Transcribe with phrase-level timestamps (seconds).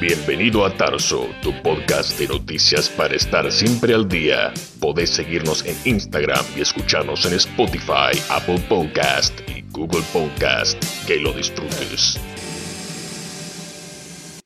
[0.00, 4.52] Bienvenido a Tarso, tu podcast de noticias para estar siempre al día.
[4.80, 10.82] Podés seguirnos en Instagram y escucharnos en Spotify, Apple Podcast y Google Podcast.
[11.06, 12.20] Que lo disfrutes.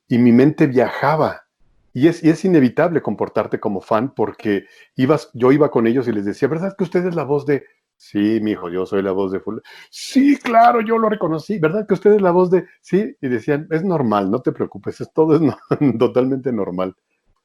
[0.07, 1.45] Y mi mente viajaba.
[1.93, 6.11] Y es, y es inevitable comportarte como fan porque ibas, yo iba con ellos y
[6.11, 7.65] les decía, ¿verdad que usted es la voz de
[8.01, 9.57] Sí, mi hijo, yo soy la voz de Full.
[9.89, 11.59] Sí, claro, yo lo reconocí.
[11.59, 12.65] ¿Verdad que usted es la voz de.?
[12.79, 15.41] Sí, y decían, es normal, no te preocupes, es todo es
[15.99, 16.95] totalmente normal.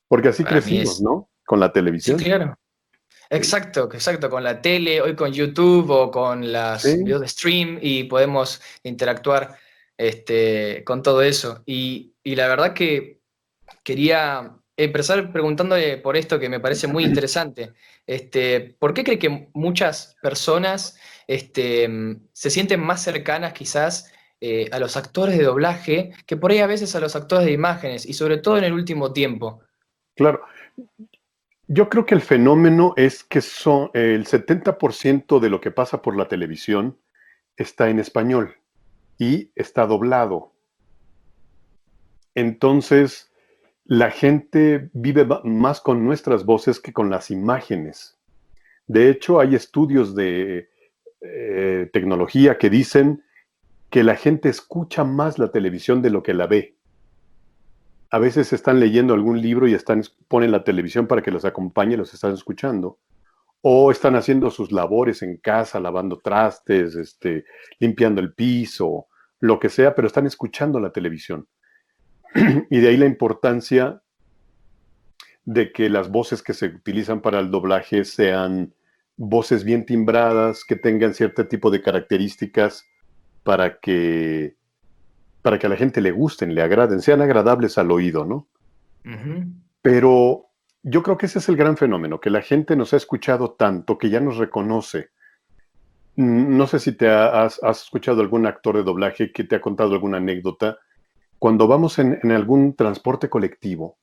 [0.07, 1.29] Porque así crecimos, ¿no?
[1.45, 2.21] Con la televisión.
[2.21, 2.57] Sí, claro.
[3.31, 8.05] Exacto, exacto, con la tele, hoy con YouTube o con las videos de stream y
[8.05, 9.57] podemos interactuar
[9.99, 11.65] este, con todo eso.
[11.67, 13.19] Y, y la verdad que
[13.83, 17.73] quería empezar preguntándole por esto que me parece muy interesante.
[18.07, 21.89] Este, ¿Por qué cree que muchas personas este,
[22.33, 26.67] se sienten más cercanas quizás eh, a los actores de doblaje que por ahí a
[26.67, 29.63] veces a los actores de imágenes y sobre todo en el último tiempo?
[30.17, 30.43] Claro.
[31.67, 36.15] Yo creo que el fenómeno es que son, el 70% de lo que pasa por
[36.15, 36.99] la televisión
[37.57, 38.57] está en español
[39.17, 40.53] y está doblado.
[42.35, 43.33] Entonces,
[43.85, 48.19] la gente vive más con nuestras voces que con las imágenes.
[48.87, 50.69] De hecho, hay estudios de
[51.21, 53.23] eh, tecnología que dicen
[53.91, 56.77] que la gente escucha más la televisión de lo que la ve.
[58.11, 61.97] A veces están leyendo algún libro y están, ponen la televisión para que los acompañe,
[61.97, 62.99] los están escuchando.
[63.61, 67.45] O están haciendo sus labores en casa, lavando trastes, este,
[67.79, 69.07] limpiando el piso,
[69.41, 71.47] lo que sea, pero están escuchando la televisión.
[72.71, 74.03] y de ahí la importancia
[75.45, 78.75] de que las voces que se utilizan para el doblaje sean
[79.17, 82.87] voces bien timbradas, que tengan cierto tipo de características
[83.43, 84.57] para que,
[85.43, 88.49] para que a la gente le gusten, le agraden, sean agradables al oído, ¿no?
[89.83, 90.47] Pero
[90.83, 93.99] yo creo que ese es el gran fenómeno, que la gente nos ha escuchado tanto
[93.99, 95.11] que ya nos reconoce.
[96.17, 99.93] No sé si te has, has escuchado algún actor de doblaje que te ha contado
[99.93, 100.79] alguna anécdota
[101.39, 103.99] cuando vamos en, algún transporte colectivo,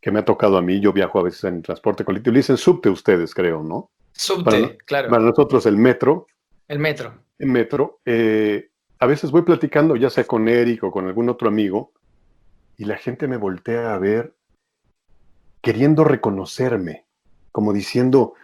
[0.00, 2.56] que me ha tocado a mí, yo viajo a veces en transporte colectivo, le dicen
[2.56, 3.90] subte ustedes, creo, ¿no?
[4.12, 5.10] Subte, claro.
[5.10, 6.26] Para nosotros el metro.
[6.66, 7.14] El metro.
[7.38, 8.00] El metro.
[8.04, 11.92] Eh, a veces voy platicando, ya sea con Eric o con algún otro amigo,
[12.76, 14.34] y la gente me voltea a ver
[15.60, 17.06] queriendo reconocerme,
[17.52, 18.34] como diciendo,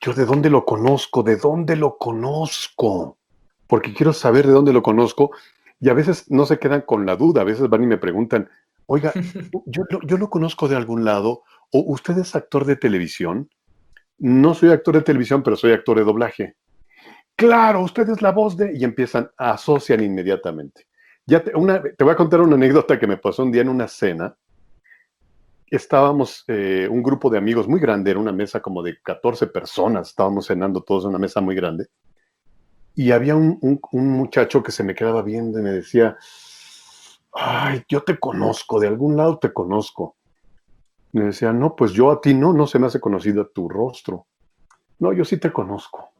[0.00, 3.16] yo de dónde lo conozco, de dónde lo conozco,
[3.66, 5.30] porque quiero saber de dónde lo conozco
[5.80, 8.48] y a veces no se quedan con la duda, a veces van y me preguntan,
[8.86, 9.12] oiga,
[9.66, 11.42] yo, yo lo conozco de algún lado,
[11.72, 13.50] o usted es actor de televisión.
[14.18, 16.56] No soy actor de televisión, pero soy actor de doblaje.
[17.36, 18.76] Claro, usted es la voz de...
[18.76, 20.86] Y empiezan, a asociar inmediatamente.
[21.26, 23.68] Ya te, una, te voy a contar una anécdota que me pasó un día en
[23.68, 24.36] una cena.
[25.66, 30.10] Estábamos eh, un grupo de amigos muy grande, era una mesa como de 14 personas,
[30.10, 31.88] estábamos cenando todos en una mesa muy grande
[32.94, 36.16] y había un, muchacho que se me quedaba viendo y me decía,
[37.32, 40.16] ay, yo te conozco, de algún lado te conozco.
[41.12, 44.26] Me decía, no, pues yo a ti no, no se me hace conocido tu rostro.
[44.98, 46.10] No, yo sí te conozco.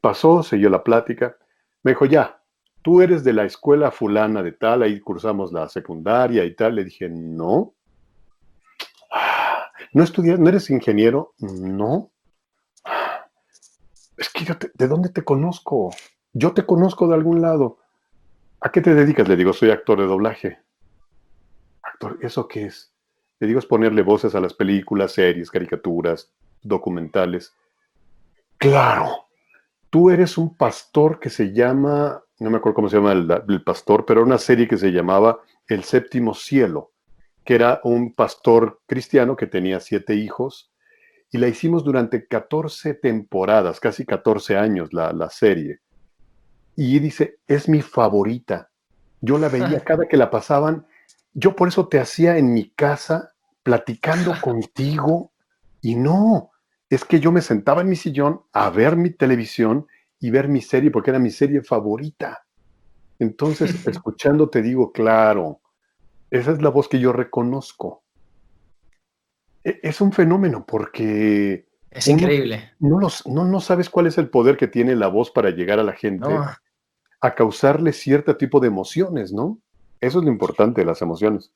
[0.00, 1.36] Pasó, siguió la plática.
[1.82, 2.42] Me dijo, ya,
[2.82, 6.74] tú eres de la escuela fulana de tal, ahí cursamos la secundaria y tal.
[6.74, 7.74] Le dije, no.
[9.92, 11.32] ¿No estudias, no eres ingeniero?
[11.38, 12.10] No
[14.16, 15.90] es que yo ¿de dónde te conozco?
[16.32, 17.78] Yo te conozco de algún lado.
[18.60, 19.28] ¿A qué te dedicas?
[19.28, 20.58] Le digo, soy actor de doblaje.
[21.82, 22.92] Actor, ¿eso qué es?
[23.38, 26.32] Le digo, es ponerle voces a las películas, series, caricaturas,
[26.62, 27.54] documentales.
[28.56, 29.28] Claro,
[29.90, 33.62] tú eres un pastor que se llama, no me acuerdo cómo se llama el, el
[33.62, 36.92] pastor, pero una serie que se llamaba El séptimo cielo,
[37.44, 40.72] que era un pastor cristiano que tenía siete hijos
[41.30, 45.80] y la hicimos durante 14 temporadas, casi 14 años la, serie.
[46.76, 48.70] Y dice, es mi favorita.
[49.20, 50.86] Yo la veía cada que la pasaban.
[51.34, 55.32] Yo por eso te hacía en mi casa platicando contigo.
[55.80, 56.50] Y no,
[56.88, 59.86] es que yo me sentaba en mi sillón a ver mi televisión
[60.20, 62.46] y ver mi serie porque era mi serie favorita.
[63.18, 65.60] Entonces, escuchando te digo, claro,
[66.30, 68.02] esa es la voz que yo reconozco.
[69.66, 71.66] E, es un fenómeno porque...
[71.90, 72.72] Es increíble.
[72.78, 75.94] No, no, sabes cuál es el poder que tiene la voz para llegar a la
[75.94, 76.28] gente,
[77.20, 79.58] a causarle cierto tipo de emociones, ¿no?
[80.00, 81.50] Eso es lo importante las emociones.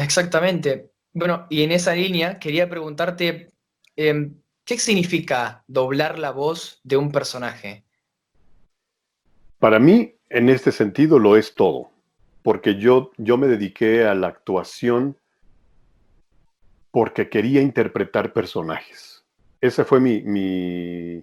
[0.00, 0.90] Exactamente.
[1.12, 3.52] Bueno, y en esa línea quería preguntarte,
[3.94, 4.34] em,
[4.64, 7.84] ¿qué significa doblar la voz de un personaje?
[9.60, 11.90] Para mí, en este sentido, lo es todo.
[12.42, 15.16] porque yo, yo me dediqué a la actuación
[16.96, 19.22] porque quería interpretar personajes.
[19.60, 21.22] Esa fue mi, mi,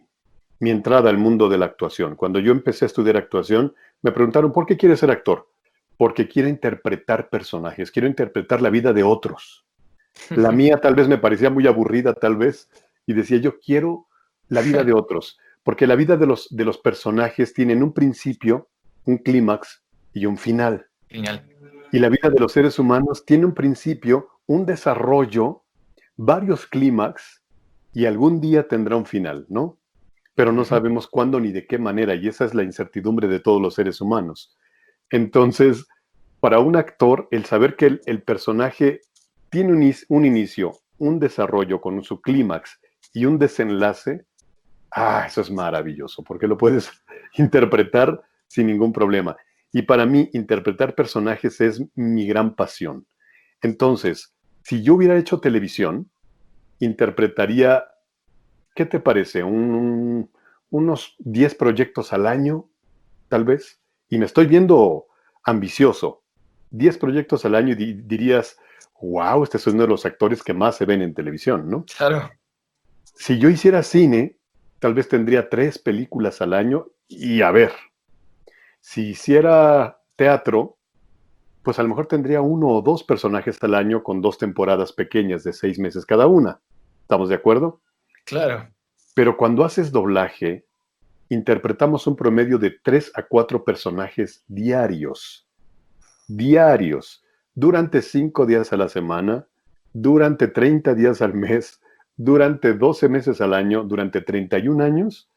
[0.60, 2.16] mi entrada al mundo de la actuación.
[2.16, 3.74] Cuando yo empecé a estudiar actuación,
[4.04, 5.50] me preguntaron, ¿por qué quieres ser actor?
[5.98, 9.66] Porque quiero interpretar personajes, quiero interpretar la vida de otros.
[10.30, 12.70] La mía tal vez me parecía muy aburrida, tal vez,
[13.08, 14.06] y decía, yo quiero
[14.50, 18.70] la vida de otros, porque la vida de los, de los personajes tienen un principio,
[19.06, 19.82] un clímax
[20.14, 20.86] y un final.
[21.08, 21.50] Final.
[21.92, 25.63] Y la vida de los seres humanos tiene un principio, un desarrollo,
[26.16, 27.42] varios clímax
[27.94, 29.80] y algún día tendrá un final, ¿no?
[30.36, 33.62] Pero no sabemos cuándo ni de qué manera, y esa es la incertidumbre de todos
[33.62, 34.58] los seres humanos.
[35.12, 35.86] Entonces,
[36.40, 39.02] para un actor, el saber que el, personaje
[39.50, 42.80] tiene un, un, inicio, un desarrollo con su clímax
[43.14, 44.26] y un desenlace,
[44.92, 46.92] ah, eso es maravilloso, porque lo puedes
[47.38, 49.38] interpretar sin ningún problema.
[49.72, 53.06] Y para mí, interpretar personajes es mi gran pasión.
[53.62, 54.33] Entonces,
[54.64, 56.10] si yo hubiera hecho televisión,
[56.80, 57.86] interpretaría,
[58.76, 59.44] ¿qué te parece?
[59.44, 62.68] unos 10 proyectos al año,
[63.30, 63.80] tal vez.
[64.10, 65.06] Y me estoy viendo
[65.44, 66.24] ambicioso.
[66.72, 68.58] 10 proyectos al año y dirías,
[69.02, 71.86] wow, este es uno de los actores que más se ven en televisión, ¿no?
[71.98, 72.32] Claro.
[73.04, 74.38] Si yo hiciera cine,
[74.80, 77.72] tal vez tendría tres películas al año y a ver,
[78.80, 80.78] si hiciera teatro,
[81.64, 85.44] pues a lo mejor tendría uno o dos personajes al año con dos temporadas pequeñas
[85.44, 86.60] de seis meses cada una.
[87.02, 87.82] ¿Estamos de acuerdo?
[88.26, 88.70] Claro.
[89.16, 90.66] Pero cuando haces doblaje,
[91.30, 95.48] interpretamos un promedio de tres a cuatro personajes diarios.
[96.28, 97.24] Diarios.
[97.56, 99.48] Durante cinco días a la semana,
[99.94, 101.80] durante 30 días al mes,
[102.18, 105.30] durante 12 meses al año, durante 31 años,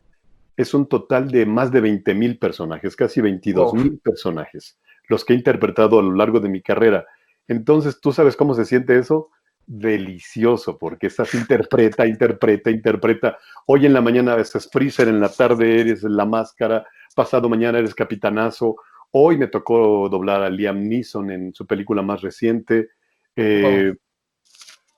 [0.56, 4.78] es un total de más de 20 mil personajes, casi 22 mil personajes
[5.08, 7.06] los que he interpretado a lo largo de mi carrera.
[7.48, 9.30] Entonces, ¿tú sabes cómo se siente eso?
[9.66, 13.38] Delicioso, porque estás interpreta, interpreta, interpreta.
[13.66, 17.94] Hoy en la mañana eres Freezer, en la tarde eres la máscara, pasado mañana eres
[17.94, 18.76] capitanazo.
[19.12, 22.90] Hoy me tocó doblar a Liam Neeson en su película más reciente.
[23.34, 23.94] Eh,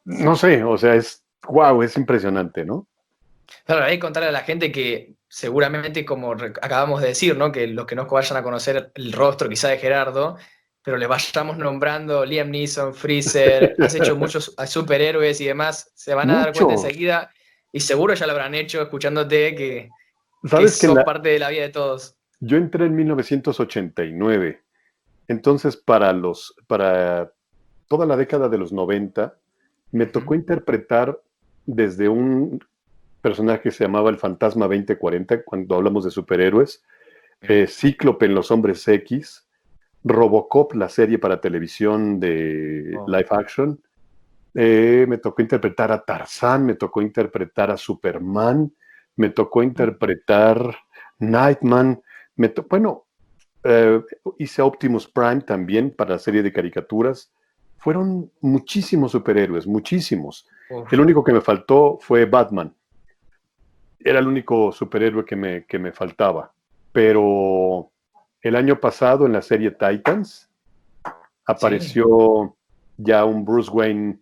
[0.05, 2.87] no sé, o sea, es wow, es impresionante, ¿no?
[3.65, 7.53] Claro, hay que contarle a la gente que seguramente, como acabamos de decir, ¿no?
[7.53, 10.37] que los que no vayan a conocer el rostro quizá de Gerardo,
[10.83, 16.31] pero le vayamos nombrando Liam Neeson, Freezer, has hecho muchos superhéroes y demás, se van
[16.31, 17.31] a dar cuenta enseguida
[17.73, 19.91] y seguro ya lo habrán hecho escuchándote que,
[20.45, 22.17] ¿Sabes que, son parte de la vida de todos.
[22.41, 24.63] Yo entré en 1989,
[25.27, 27.33] entonces para, los, para
[27.89, 29.37] toda la década de los 90
[29.91, 31.21] me tocó interpretar
[31.67, 32.65] desde un
[33.21, 36.83] personaje que se llamaba el Fantasma 2040, cuando hablamos de superhéroes,
[37.41, 39.47] eh, Cíclope en Los Hombres X,
[40.05, 43.09] Robocop, la serie para televisión de oh.
[43.09, 43.81] live action.
[44.55, 48.73] Eh, me tocó interpretar a Tarzán, me tocó interpretar a Superman,
[49.17, 50.77] me tocó interpretar
[51.19, 52.01] Nightman,
[52.37, 53.07] me bueno,
[53.65, 54.01] eh,
[54.39, 57.33] hice Optimus Prime también para la serie de caricaturas.
[57.77, 60.49] Fueron muchísimos superhéroes, muchísimos.
[60.91, 62.75] El único que me faltó fue Batman
[64.01, 66.53] era el único superhéroe que me, que me faltaba.
[66.93, 67.91] Pero
[68.43, 70.49] el año pasado en la serie Titans
[71.47, 72.57] apareció
[72.97, 74.21] ya un Bruce Wayne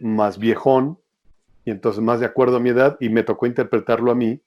[0.00, 0.98] más viejón
[1.64, 4.40] y entonces más de acuerdo a mi edad y me tocó interpretarlo a mí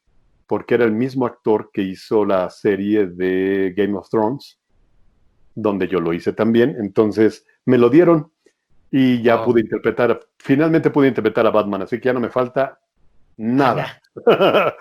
[0.48, 4.60] porque era el mismo actor que hizo la serie de Game of Thrones,
[5.55, 6.75] donde yo lo hice también.
[6.79, 8.31] Entonces me lo dieron
[8.89, 12.81] y ya pude interpretar, finalmente pude interpretar a Batman, así que ya no me falta
[13.38, 14.01] nada.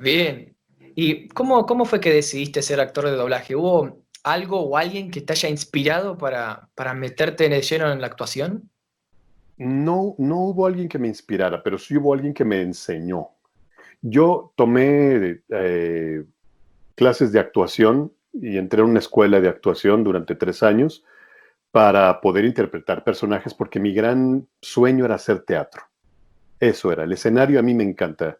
[0.00, 0.56] Bien.
[0.94, 3.54] ¿Y cómo, cómo fue que decidiste ser actor de doblaje?
[3.54, 8.00] ¿Hubo algo o alguien que te haya inspirado para, para meterte en el lleno en
[8.00, 8.70] la actuación?
[9.56, 13.28] No, no hubo alguien que me inspirara, pero sí hubo alguien que me enseñó.
[14.00, 16.24] Yo tomé eh,
[16.94, 21.04] clases de actuación y entré a una escuela de actuación durante tres años
[21.70, 25.82] para poder interpretar personajes porque mi gran sueño era hacer teatro.
[26.60, 28.38] Eso era, el escenario a mí me encanta.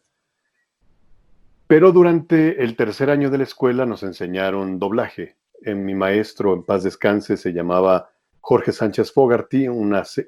[1.67, 5.37] Pero durante el tercer año de la escuela nos enseñaron doblaje.
[5.63, 8.11] En mi maestro, en paz descanse, se llamaba
[8.41, 9.67] Jorge Sánchez Fogarty.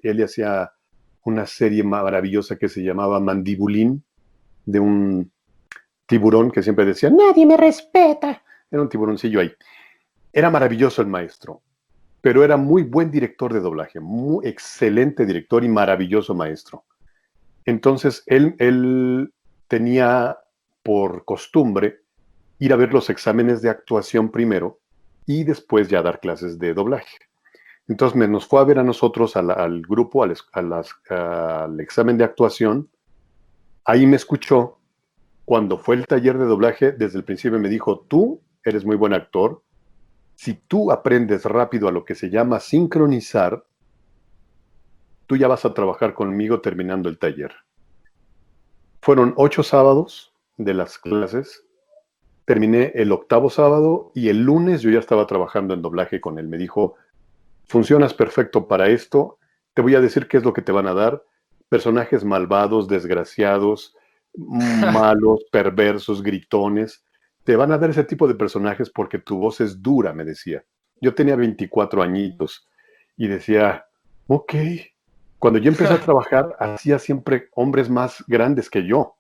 [0.03, 0.73] Él hacía
[1.25, 4.05] una serie maravillosa que se llamaba Mandibulín,
[4.65, 5.33] de un
[6.07, 8.43] tiburón que siempre decía, nadie me respeta.
[8.71, 9.53] Era un tiburoncillo ahí.
[10.33, 11.63] Era maravilloso el maestro,
[12.21, 16.85] pero era muy buen director de doblaje, muy excelente director y maravilloso maestro.
[17.65, 19.33] Entonces, él,
[19.69, 20.39] tenía
[20.83, 22.01] por costumbre
[22.59, 24.81] ir a ver los exámenes de actuación primero
[25.25, 27.17] y después ya dar clases de doblaje.
[27.89, 32.91] Entonces me, nos fue a ver a nosotros, al, grupo, al, al examen de actuación.
[33.85, 34.79] Ahí me escuchó.
[35.45, 39.15] Cuando fue el taller de doblaje, desde el principio me dijo, tú eres muy buen
[39.15, 39.63] actor.
[40.35, 43.65] Si tú aprendes rápido a lo que se llama sincronizar,
[45.27, 47.55] tú ya vas a trabajar conmigo terminando el taller.
[49.01, 51.65] Fueron ocho sábados de las clases.
[52.45, 56.49] Terminé el octavo sábado y el lunes yo ya estaba trabajando en doblaje con él.
[56.49, 56.97] Me dijo,
[57.67, 59.39] funcionas perfecto para esto.
[59.75, 61.25] Te voy a decir qué es lo que te van a dar.
[61.69, 63.97] Personajes malvados, desgraciados,
[64.35, 67.05] malos, perversos, gritones.
[67.45, 70.65] Te van a dar ese tipo de personajes porque tu voz es dura, me decía.
[71.01, 72.69] Yo tenía 24 añitos
[73.17, 73.87] y decía,
[74.29, 74.55] ok.
[75.43, 79.17] Cuando yo empecé a trabajar, hacía siempre hombres más grandes que yo.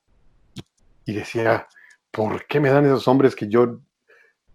[1.05, 1.67] Y decía,
[2.13, 3.81] ¿por qué me dan esos hombres que yo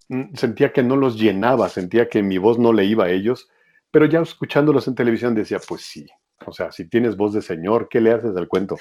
[0.07, 3.49] mm, sentía que no los llenaba, sentía que mi voz no le iba a ellos?
[3.91, 6.07] Pero ya escuchándolos en televisión decía, pues sí,
[6.45, 8.77] o sea, si tienes voz de señor, ¿qué le haces al cuento?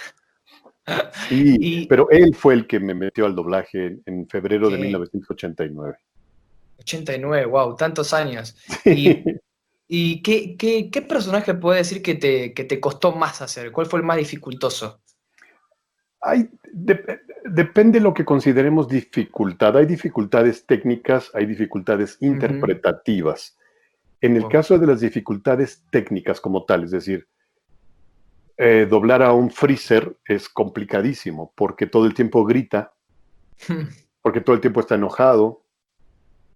[1.29, 5.97] Sí, pero él fue el que me metió al doblaje en, febrero de 1989.
[6.79, 8.57] 89, wow, tantos años.
[8.85, 9.25] ¿Y,
[9.89, 13.71] qué, personaje puede decir que te, te, costó más hacer?
[13.73, 15.01] ¿Cuál fue el más dificultoso?
[16.21, 16.49] Hay,
[17.45, 19.77] depende de lo que consideremos dificultad.
[19.77, 23.57] Hay dificultades técnicas, hay dificultades interpretativas.
[24.21, 27.29] En el caso de las dificultades técnicas como tal, es decir,
[28.59, 32.95] eh, doblar a un freezer es complicadísimo porque todo el tiempo grita,
[34.23, 35.63] porque todo el tiempo está enojado,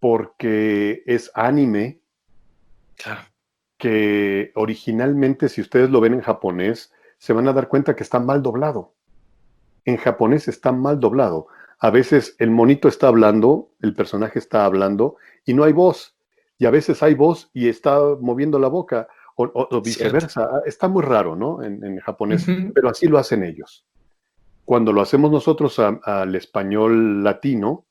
[0.00, 1.99] porque es anime,
[3.78, 8.20] que originalmente si ustedes lo ven en japonés, se van a dar cuenta que está
[8.20, 8.94] mal doblado.
[9.84, 11.48] En japonés está mal doblado.
[11.78, 16.16] A veces el monito está hablando, el personaje está hablando y no hay voz
[16.60, 20.42] y a veces hay voz y está moviendo la boca, o, viceversa.
[20.42, 21.62] Ah, está muy raro, ¿no?
[21.62, 23.86] En, japonés, pero así lo hacen ellos.
[24.66, 27.86] Cuando lo hacemos nosotros al español latino,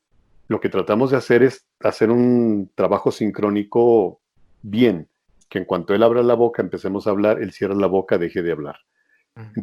[0.48, 4.22] lo que tratamos de hacer es hacer un trabajo sincrónico
[4.62, 5.08] bien,
[5.50, 8.42] que en cuanto él abra la boca, empecemos a hablar, él cierra la boca, deje
[8.42, 8.78] de hablar.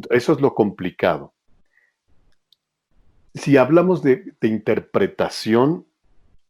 [0.09, 1.33] Eso es lo complicado.
[3.33, 5.85] Si hablamos de, de interpretación,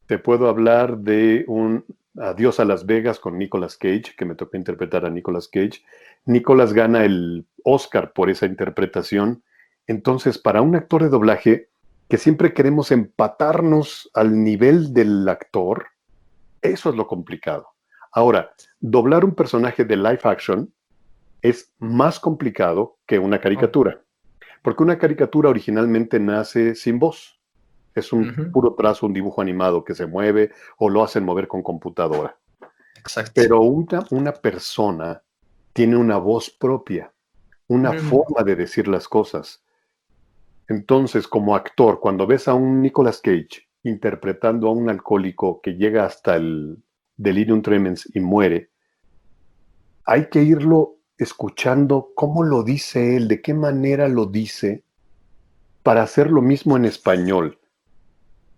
[0.06, 1.84] te puedo hablar de un
[2.20, 5.84] Adiós a Las Vegas con Nicolas Cage, que me tocó interpretar a Nicolas Cage.
[6.26, 9.44] Nicolas gana el Oscar por esa interpretación.
[9.86, 11.70] Entonces, para un actor de doblaje
[12.10, 15.88] que siempre queremos empatarnos al nivel del actor,
[16.62, 17.68] eso es lo complicado.
[18.18, 20.74] Ahora, doblar un personaje de live action
[21.44, 24.02] es más complicado que una caricatura,
[24.64, 27.40] porque una caricatura originalmente nace sin voz.
[27.94, 31.62] Es un puro trazo, un dibujo animado que se mueve o lo hacen mover con
[31.62, 32.36] computadora.
[32.96, 33.34] Exacto.
[33.36, 35.22] Pero una, una persona
[35.72, 37.14] tiene una voz propia,
[37.68, 39.64] una forma de decir las cosas.
[40.68, 46.04] Entonces, como actor, cuando ves a un Nicolas Cage interpretando a un alcohólico que llega
[46.04, 46.82] hasta el
[47.18, 48.70] delirium tremens y muere,
[50.06, 54.84] hay que irlo escuchando cómo lo dice él, de qué manera lo dice,
[55.84, 57.60] para hacer lo mismo en español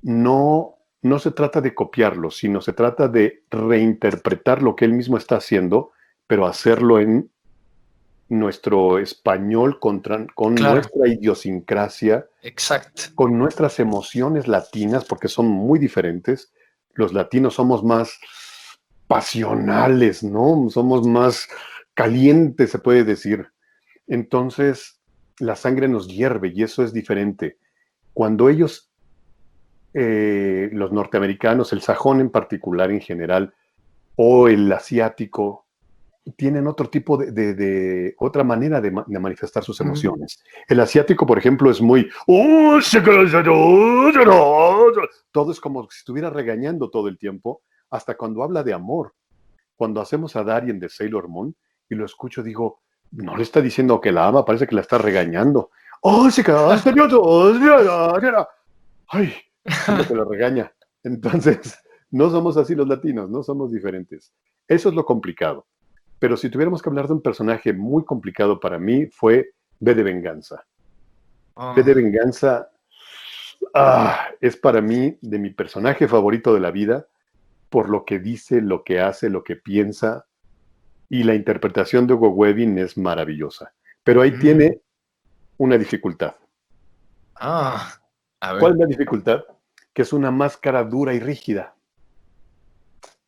[0.02, 5.18] no, no se trata de copiarlo, sino se trata de reinterpretar lo que él mismo
[5.18, 5.92] está haciendo,
[6.28, 7.30] pero hacerlo en
[8.30, 10.02] nuestro español con
[10.56, 13.04] nuestra idiosincrasia, Exacto.
[13.16, 16.54] con nuestras emociones latinas, porque son muy diferentes.
[16.94, 18.20] Los latinos somos más
[19.10, 20.70] pasionales, ¿no?
[20.70, 21.50] Somos más
[21.96, 23.48] calientes, se puede decir.
[24.06, 25.02] Entonces,
[25.40, 27.58] la sangre nos hierve y eso es diferente.
[28.14, 28.92] Cuando ellos
[29.96, 33.52] eh, los norteamericanos, el sajón en particular en general,
[34.16, 35.66] o el asiático,
[36.36, 40.44] tienen otro tipo de, otra manera de, manifestar sus emociones.
[40.68, 42.08] El asiático, por ejemplo, es muy...
[45.32, 49.14] Todo es como si estuviera regañando todo el tiempo, hasta cuando habla de amor.
[49.76, 51.56] Cuando hacemos a Darien de Sailor Moon
[51.90, 52.82] y lo escucho, digo,
[53.12, 55.72] no le está diciendo que la ama, parece que la está regañando.
[59.08, 59.34] ¡Ay!
[60.08, 60.72] que lo regaña.
[61.04, 61.80] Entonces,
[62.12, 64.34] no somos así los latinos, no somos diferentes.
[64.68, 65.68] Eso es lo complicado.
[66.20, 70.04] Pero si tuviéramos que hablar de un personaje muy complicado para mí, fue B de
[70.04, 70.66] Venganza.
[71.54, 71.74] Oh.
[71.74, 72.70] B de Venganza
[73.74, 77.08] ah, es para mí de mi personaje favorito de la vida
[77.70, 80.26] por lo que dice, lo que hace, lo que piensa.
[81.10, 83.74] Y la interpretación de Hugo Webbing es maravillosa.
[84.04, 84.40] Pero ahí mm.
[84.40, 84.82] tiene
[85.58, 86.36] una dificultad.
[87.36, 88.00] Ah,
[88.60, 89.44] ¿Cuál es la dificultad?
[89.94, 91.76] Que es una máscara dura y rígida.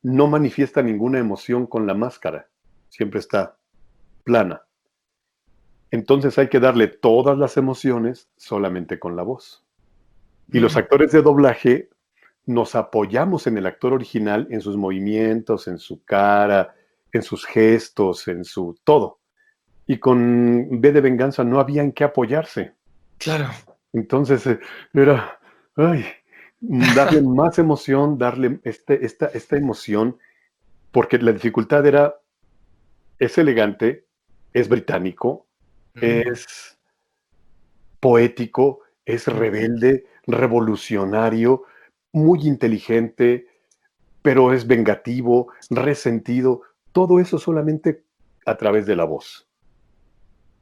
[0.03, 2.49] no manifiesta ninguna emoción con la máscara,
[2.89, 3.59] siempre está
[4.23, 4.63] plana.
[5.91, 9.63] Entonces hay que darle todas las emociones solamente con la voz.
[10.51, 11.90] Y los actores de doblaje
[12.45, 16.73] nos apoyamos en el actor original, en sus movimientos, en su cara,
[17.11, 19.19] en sus gestos, en su todo.
[19.85, 22.75] Y con B de Venganza no había en qué apoyarse.
[23.17, 23.49] Claro.
[23.93, 24.59] Entonces eh,
[24.93, 25.39] era,
[25.75, 26.05] ay,
[26.95, 30.17] darle más emoción, darle este, esta, esta emoción,
[30.91, 32.15] porque la dificultad era,
[33.19, 34.05] es elegante,
[34.53, 35.47] es británico,
[35.95, 36.79] es
[37.99, 41.65] poético, es rebelde, revolucionario,
[42.11, 43.47] muy inteligente,
[44.21, 48.03] pero es vengativo, resentido, todo eso solamente
[48.45, 49.47] a través de la voz.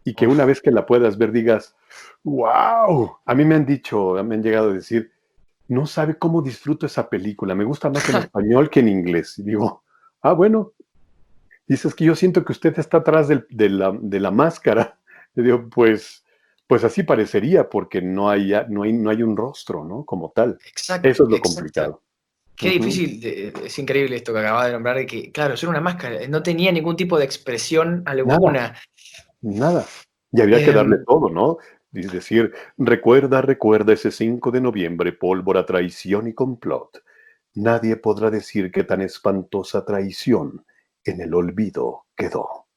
[0.03, 1.75] Y que una vez que la puedas ver digas,
[2.23, 5.11] wow, a mí me han dicho, me han llegado a decir,
[5.67, 9.37] no sabe cómo disfruto esa película, me gusta más en español que en inglés.
[9.39, 9.83] Y digo,
[10.21, 10.73] ah, bueno,
[11.67, 14.97] dices que yo siento que usted está atrás de, la, de, la, máscara.
[15.35, 16.25] Y digo, pues,
[16.69, 20.05] pues así parecería, porque no hay, no hay, no hay un rostro, ¿no?
[20.05, 20.59] Como tal.
[20.67, 21.09] Exacto.
[21.09, 22.03] Eso es lo complicado.
[22.55, 23.25] Qué difícil,
[23.65, 26.71] es increíble esto que acababa de nombrar, de que, claro, era una máscara, no tenía
[26.71, 28.75] ningún tipo de expresión alguna.
[29.41, 29.83] Nada.
[30.31, 31.57] Y había que darle em, todo, ¿no?
[31.91, 37.03] Es decir, recuerda, recuerda ese 5 de noviembre, pólvora, traición y complot.
[37.55, 40.67] Nadie podrá decir que tan espantosa traición
[41.03, 42.67] en el olvido quedó.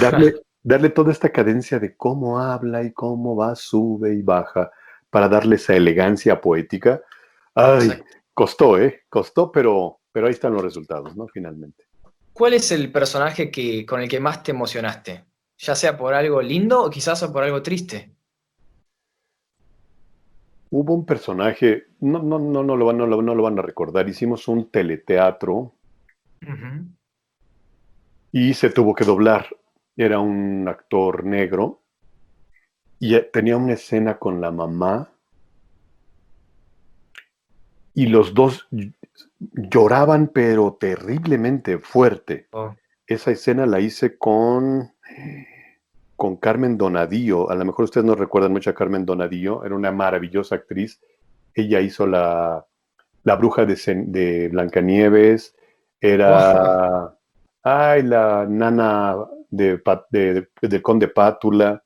[0.00, 4.70] Darle, darle toda esta cadencia de cómo habla y cómo va, sube y baja,
[5.10, 7.02] para darle esa elegancia poética.
[7.54, 7.90] Ay,
[8.34, 9.02] costó, ¿eh?
[9.08, 11.26] Costó, pero, pero ahí están los resultados, ¿no?
[11.28, 11.84] Finalmente.
[12.32, 15.24] ¿Cuál es el personaje que, con el que más te emocionaste?
[15.60, 18.10] ya sea por algo lindo o quizás por algo triste.
[20.70, 24.48] Hubo un personaje, no, no, no, no, lo, van, no, lo van a recordar, hicimos
[24.48, 25.74] un teleteatro
[28.32, 29.48] y se tuvo que doblar.
[30.00, 31.82] Era un actor negro
[32.98, 35.10] y tenía una escena con la mamá
[37.92, 38.66] y los dos
[39.52, 42.48] lloraban pero terriblemente fuerte.
[42.52, 42.74] Oh.
[43.06, 44.90] Esa escena la hice con
[46.16, 47.50] con Carmen Donadillo.
[47.50, 50.98] A lo mejor ustedes no recuerdan mucho a Carmen Donadillo, era una maravillosa actriz.
[51.52, 52.66] Ella hizo la,
[53.24, 55.54] la bruja de, de Blancanieves,
[56.00, 57.14] era
[57.62, 59.14] ay, la nana
[59.50, 61.82] de, conde Pátula,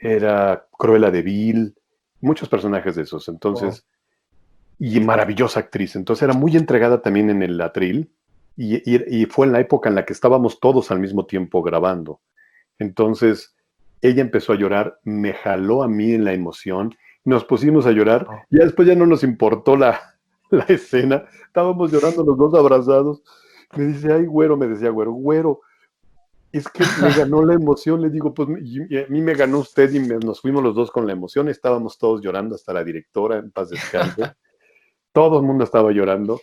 [0.00, 1.74] era Cruella de Vil,
[2.20, 3.28] muchos personajes de esos.
[3.28, 3.86] Entonces,
[4.78, 5.96] y maravillosa actriz.
[5.96, 8.12] Entonces era muy entregada también en el atril.
[8.56, 12.20] y, fue en la época en la que estábamos todos al mismo tiempo grabando.
[12.78, 13.54] Entonces,
[14.02, 18.26] ella empezó a llorar, me jaló a mí en la emoción, nos pusimos a llorar,
[18.28, 18.42] oh.
[18.50, 20.00] y después ya no nos importó la,
[20.50, 23.22] la escena, estábamos llorando los dos abrazados.
[23.76, 25.60] Me dice, ay, güero, me decía, güero, güero,
[26.52, 29.98] es que me ganó la emoción, le digo, pues a mí me ganó usted y
[30.00, 33.70] nos fuimos los dos con la emoción, estábamos todos llorando, hasta la directora, en paz
[33.70, 34.22] descanse,
[35.12, 36.40] todo el mundo estaba llorando,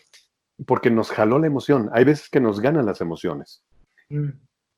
[0.65, 3.63] porque nos jaló la emoción, hay veces que nos ganan las emociones.
[4.09, 4.29] Mm.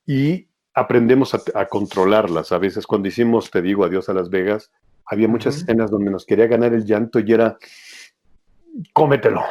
[0.06, 2.52] Y aprendemos a, controlarlas.
[2.52, 4.70] A veces cuando hicimos, te digo, adiós a Las Vegas,
[5.06, 7.58] había muchas escenas donde nos quería ganar el llanto y era,
[8.92, 9.42] cómetelo,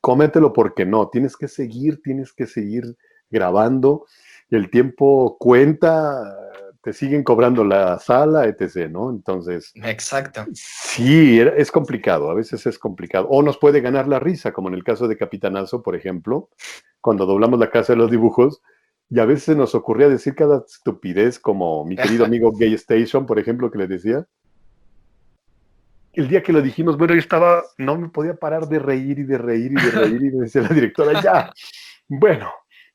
[0.00, 2.96] cómetelo porque no, tienes que seguir, tienes que seguir
[3.30, 4.06] grabando.
[4.54, 6.36] El tiempo cuenta,
[6.82, 9.10] te siguen cobrando la sala, etc., ¿no?
[9.10, 9.72] Entonces.
[9.74, 10.44] Exacto.
[10.52, 13.26] Sí, es complicado, a veces es complicado.
[13.30, 16.50] O nos puede ganar la risa, como en el caso de Capitanazo, por ejemplo,
[17.00, 18.60] cuando doblamos la casa de los dibujos,
[19.10, 23.38] y a veces nos ocurría decir cada estupidez, como mi querido amigo Gay Station, por
[23.38, 24.26] ejemplo, que le decía.
[26.12, 29.24] El día que lo dijimos, bueno, yo estaba, no me podía parar de reír y
[29.24, 31.52] de reír y de reír y decía la directora, ya,
[32.08, 32.50] bueno,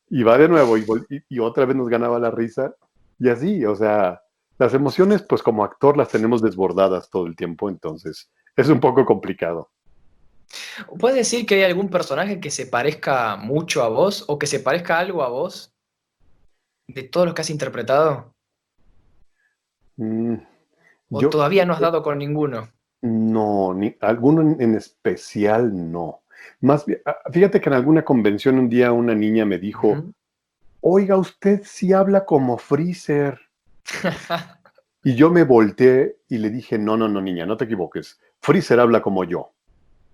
[0.10, 0.86] y va de nuevo y,
[1.30, 2.74] y, otra vez nos ganaba la risa
[3.20, 4.22] y así, o sea,
[4.58, 9.06] las emociones, pues como actor las tenemos desbordadas todo el tiempo, entonces es un poco
[9.06, 9.70] complicado.
[10.98, 14.60] ¿Puedes decir que hay algún personaje que se parezca mucho a vos o que se
[14.60, 15.74] parezca algo a vos?
[16.90, 18.34] de todos los que has interpretado?
[19.98, 20.36] Mm,
[21.12, 22.70] ¿O todavía no has dado con ninguno?
[23.02, 26.22] No, ni, alguno en, especial no.
[26.62, 30.04] Más bien, ah, fíjate que en alguna convención un día una niña me dijo,
[30.82, 33.40] oiga, usted sí habla como Freezer.
[35.04, 38.20] y yo me volteé y le dije, no, no, no, niña, no te equivoques.
[38.40, 39.54] Freezer habla como yo.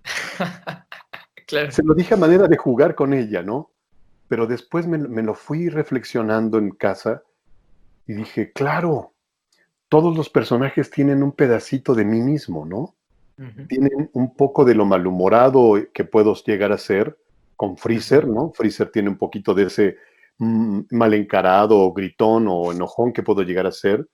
[1.70, 3.70] Se lo dije a manera de jugar con ella, ¿no?
[4.28, 7.22] Pero después me, lo fui reflexionando en casa
[8.06, 9.14] y dije, claro,
[9.88, 12.96] todos los personajes tienen un pedacito de mí mismo, ¿no?
[13.68, 17.18] Tienen un poco de lo malhumorado que puedo llegar a ser,
[17.54, 18.50] con Freezer, ¿no?
[18.52, 19.96] Freezer tiene un poquito de ese
[20.38, 24.06] mm, mal encarado, gritón o enojón que puedo llegar a ser,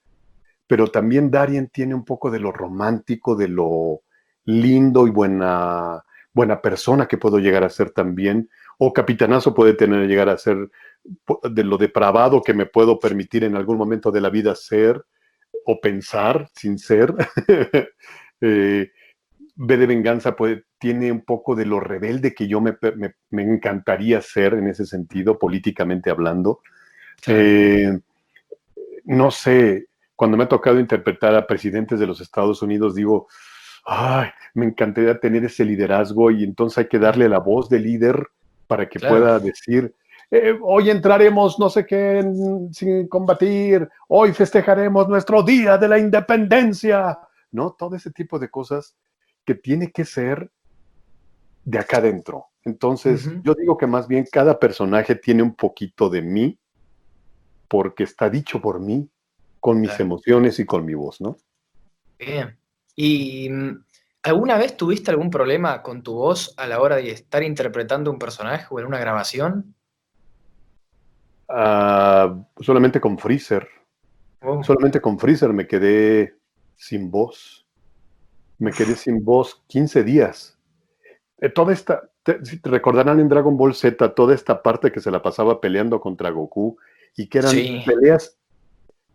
[0.67, 4.03] pero también Darien tiene un poco de lo romántico, de lo
[4.45, 10.09] lindo y buena, buena persona que puedo llegar a ser también, o Capitanazo puede tener,
[10.09, 10.71] llegar a ser
[11.51, 15.05] de lo depravado que me puedo permitir en algún momento de la vida ser
[15.65, 17.15] o pensar sin ser.
[18.41, 18.91] eh,
[19.55, 22.77] B de Venganza puede, tiene un poco de lo rebelde que yo me,
[23.31, 26.61] encantaría ser en ese sentido, políticamente hablando.
[27.27, 27.99] Eh,
[29.05, 29.87] no sé,
[30.17, 33.29] cuando me ha tocado interpretar a presidentes de los Estados Unidos, digo,
[33.85, 38.29] ay, me encantaría tener ese liderazgo y entonces hay que darle la voz de líder
[38.67, 39.95] para que pueda decir,
[40.31, 42.25] eh, hoy entraremos no sé qué
[42.71, 47.19] sin combatir, hoy festejaremos nuestro día de la independencia,
[47.51, 47.73] ¿no?
[47.73, 48.97] Todo ese tipo de cosas
[49.45, 50.51] que tiene que ser
[51.65, 52.47] de acá adentro.
[52.65, 56.59] Entonces, yo digo que más bien cada personaje tiene un poquito de mí
[57.69, 59.09] porque está dicho por mí,
[59.59, 61.37] con mis emociones y con mi voz, ¿no?
[62.19, 62.57] Bien.
[62.95, 63.85] ¿Y mm,
[64.25, 68.19] alguna vez tuviste algún problema con tu voz a la hora de estar interpretando un
[68.19, 69.75] personaje o en una grabación?
[71.49, 73.69] Ah, solamente con Freezer.
[74.43, 74.63] Oh.
[74.63, 76.37] Solamente con Freezer me quedé
[76.77, 77.62] sin voz.
[78.63, 80.57] Me quedé sin voz 15 días.
[81.41, 82.09] Eh, toda esta,
[82.45, 86.01] si te recordarán en Dragon Ball Z, toda esta parte que se la pasaba peleando
[86.01, 86.77] contra Goku
[87.17, 88.39] y que eran peleas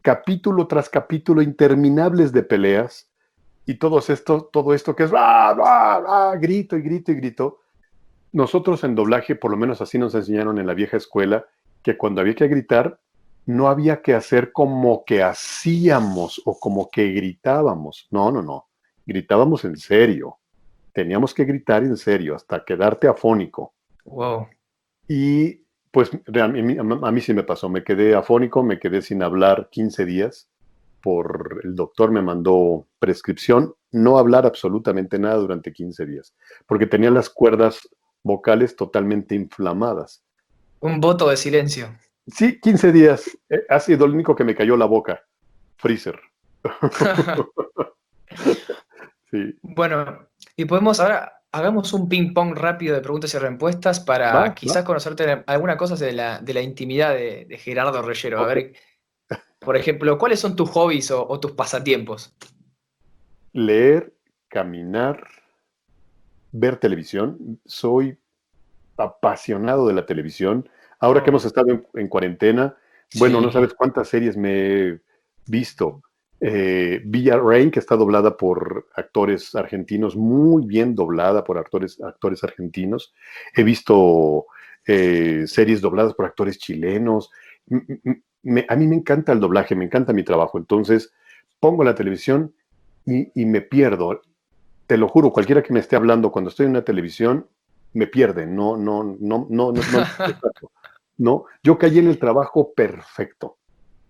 [0.01, 3.09] capítulo tras capítulo interminables de peleas
[3.65, 5.11] y todo esto, todo esto que es
[6.41, 7.59] grito y grito y grito.
[8.33, 11.45] Nosotros en doblaje, por lo menos así nos enseñaron en la vieja escuela,
[11.83, 12.99] que cuando había que gritar,
[13.45, 18.09] no había que hacer como que hacíamos o como que gritábamos.
[18.11, 18.66] No, no, no.
[19.07, 20.37] Gritábamos en serio.
[20.93, 23.73] Teníamos que gritar en serio hasta quedarte afónico.
[24.03, 24.47] Wow.
[25.07, 27.69] Y pues a mí, a mí sí me pasó.
[27.69, 30.49] Me quedé afónico, me quedé sin hablar 15 días.
[31.01, 37.11] Por el doctor me mandó prescripción, no hablar absolutamente nada durante 15 días, porque tenía
[37.11, 37.87] las cuerdas
[38.23, 40.23] vocales totalmente inflamadas.
[40.81, 41.95] Un voto de silencio.
[42.27, 43.37] Sí, 15 días.
[43.49, 45.21] Eh, ha sido el único que me cayó la boca.
[45.77, 46.19] Freezer.
[49.31, 49.55] sí.
[49.61, 55.43] Bueno, y podemos ahora, hagamos un ping-pong rápido de preguntas y respuestas para quizás conocerte
[55.47, 58.39] alguna cosa de la, de la intimidad de, Gerardo Reyero.
[58.39, 58.73] A ver,
[59.59, 62.35] por ejemplo, ¿cuáles son tus hobbies o tus pasatiempos?
[63.53, 64.13] Leer,
[64.47, 65.27] caminar,
[66.51, 67.59] ver televisión.
[67.65, 68.17] Soy
[68.97, 70.69] apasionado de la televisión.
[70.99, 72.75] Ahora que hemos estado en, cuarentena,
[73.15, 75.01] bueno, no sabes cuántas series me he
[75.45, 76.01] visto.
[76.39, 82.43] Eh, Villa Rain, que está doblada por actores argentinos, muy bien doblada por actores, actores
[82.43, 83.13] argentinos.
[83.55, 84.45] He visto
[84.85, 87.31] eh, series dobladas por actores chilenos.
[87.69, 90.57] a mí me encanta el doblaje, me encanta mi trabajo.
[90.57, 91.11] Entonces,
[91.59, 92.53] pongo la televisión
[93.05, 94.21] y, y me pierdo.
[94.85, 97.47] Te lo juro, cualquiera que me esté hablando cuando estoy en una televisión,
[97.93, 99.73] me pierden, no, no, no, no, no,
[101.17, 103.57] no, Yo caí en el trabajo perfecto,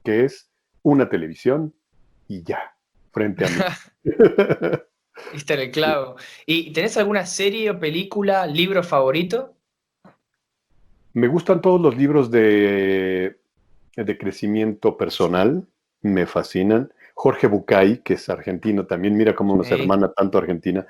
[0.04, 0.52] que es
[0.84, 1.74] una televisión
[2.28, 2.76] y ya,
[3.12, 3.56] frente a mí.
[5.34, 6.16] Viste el clavo.
[6.46, 9.56] ¿Y tenés alguna serie o película, libro favorito?
[11.14, 13.40] Me gustan todos los libros de,
[13.96, 15.66] de crecimiento personal,
[16.02, 16.94] me fascinan.
[17.16, 20.86] Jorge Bucay, que es argentino también, mira cómo nos hermana tanto Argentina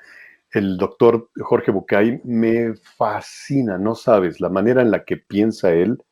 [0.50, 6.02] el doctor Jorge Bucay me fascina, no sabes, la manera en la que piensa él,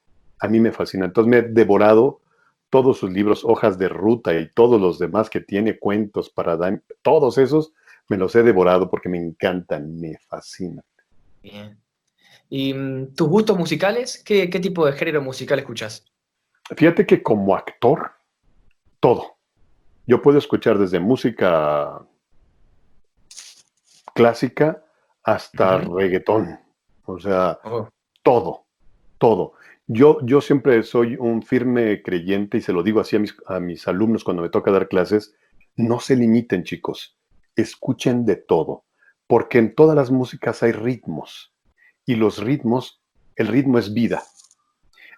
[0.41, 1.07] a mí me fascina.
[1.07, 2.21] Entonces me he devorado
[2.71, 6.83] todos sus libros, hojas de ruta y todos los demás que tiene, cuentos para dar,
[7.03, 7.73] todos esos
[8.09, 10.85] me los he devorado porque me encantan, me fascinan.
[11.43, 11.79] Bien.
[12.49, 14.23] ¿Y mm, tus gustos musicales?
[14.25, 16.05] ¿Qué, ¿Qué tipo de género musical escuchas?
[16.77, 18.13] Fíjate que como actor,
[19.01, 19.37] todo.
[20.07, 22.01] Yo puedo escuchar desde música
[24.15, 24.85] clásica
[25.23, 26.59] hasta reggaetón.
[27.05, 27.89] O sea, oh.
[28.23, 28.67] todo,
[29.19, 29.55] todo.
[29.89, 33.61] Yo, yo siempre soy un firme creyente y se lo digo así a mis, a
[33.61, 35.35] mis alumnos cuando me toca dar clases,
[35.77, 37.17] no se limiten chicos,
[37.55, 38.85] escuchen de todo,
[39.29, 41.55] porque en todas las músicas hay ritmos
[42.05, 43.03] y los ritmos,
[43.37, 44.23] el ritmo es vida,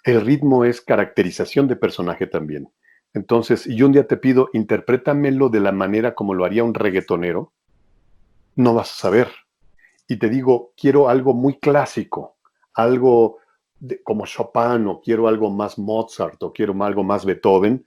[0.05, 2.69] el ritmo es caracterización de personaje también.
[3.15, 7.53] Entonces, yo un día te pido, interprétamelo de la manera como lo haría un reggaetonero,
[8.55, 9.29] no vas a saber.
[10.07, 12.37] Y te digo, quiero algo muy clásico,
[12.75, 13.39] algo
[14.05, 17.87] como Chopin o quiero algo más Mozart o quiero algo más Beethoven,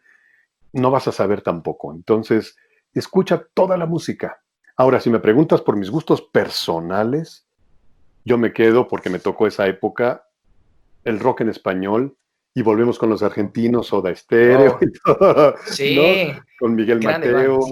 [0.74, 1.94] no vas a saber tampoco.
[1.94, 2.56] Entonces,
[2.94, 4.42] escucha toda la música.
[4.76, 7.46] Ahora, si me preguntas por mis gustos personales,
[8.24, 10.28] yo me quedo porque me tocó esa época,
[11.04, 12.18] el rock en español,
[12.54, 14.86] y volvemos con los argentinos, Soda Estéreo oh.
[14.86, 16.32] y todo, sí.
[16.60, 17.66] Con Miguel Mateos,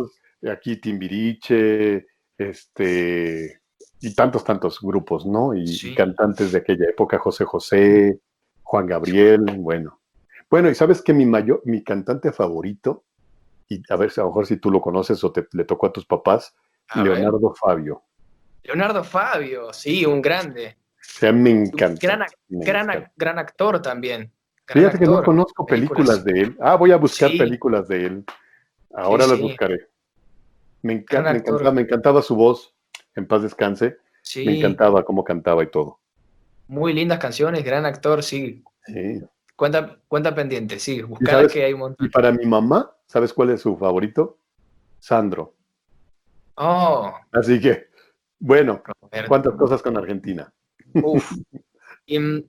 [0.49, 2.05] aquí Timbiriche,
[2.37, 3.61] este,
[4.01, 5.53] y tantos, tantos grupos, ¿no?
[5.53, 8.19] Y, cantantes de aquella época, José José,
[8.63, 9.99] Juan Gabriel, bueno.
[10.49, 13.03] Bueno, y sabes que mi mayor, mi cantante favorito,
[13.67, 15.87] y a ver si a lo mejor si tú lo conoces o te, le tocó
[15.87, 16.55] a tus papás,
[16.95, 18.03] Leonardo Fabio.
[18.63, 20.77] Leonardo Fabio, sí, un grande.
[20.95, 22.25] O sea, me encanta.
[22.49, 24.31] Gran, gran, actor también.
[24.65, 26.23] Fíjate que no conozco películas.
[26.23, 26.57] de él.
[26.59, 28.25] Ah, voy a buscar películas de él.
[28.93, 29.87] Ahora las buscaré.
[30.81, 32.73] Me, encanta, me, encantaba su voz,
[33.15, 33.97] en paz descanse.
[34.35, 35.99] Me encantaba cómo cantaba y todo.
[36.67, 38.63] Muy lindas canciones, gran actor, sí.
[39.55, 41.01] Cuenta, cuenta pendiente, sí.
[41.01, 42.05] Buscar que hay un montón.
[42.05, 44.37] Y para mi mamá, ¿sabes cuál es su favorito?
[44.99, 45.55] Sandro.
[46.55, 47.13] Oh.
[47.31, 47.87] Así que,
[48.37, 48.83] bueno,
[49.27, 50.53] ¿cuántas cosas con Argentina?
[50.93, 51.31] Uf.
[52.07, 52.39] Mm,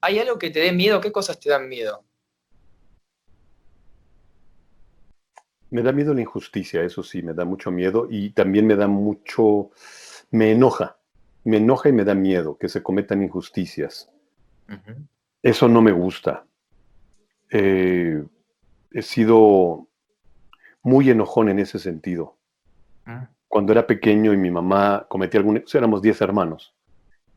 [0.00, 1.00] ¿Hay algo que te dé miedo?
[1.00, 2.04] ¿Qué cosas te dan miedo?
[5.70, 8.88] Me da miedo la injusticia, eso sí, me da mucho miedo y también me da
[8.88, 9.70] mucho,
[10.30, 10.96] me enoja,
[11.44, 14.10] me enoja y me da miedo que se cometan injusticias.
[15.42, 16.44] Eso no me gusta.
[17.50, 18.22] Eh,
[18.92, 19.88] he sido
[20.82, 22.36] muy enojón en ese sentido.
[23.06, 23.28] Ah.
[23.48, 26.74] Cuando era pequeño y mi mamá cometía algún, éramos 10 hermanos,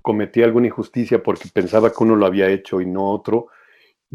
[0.02, 3.48] cometía alguna injusticia porque pensaba que uno lo había hecho y no otro,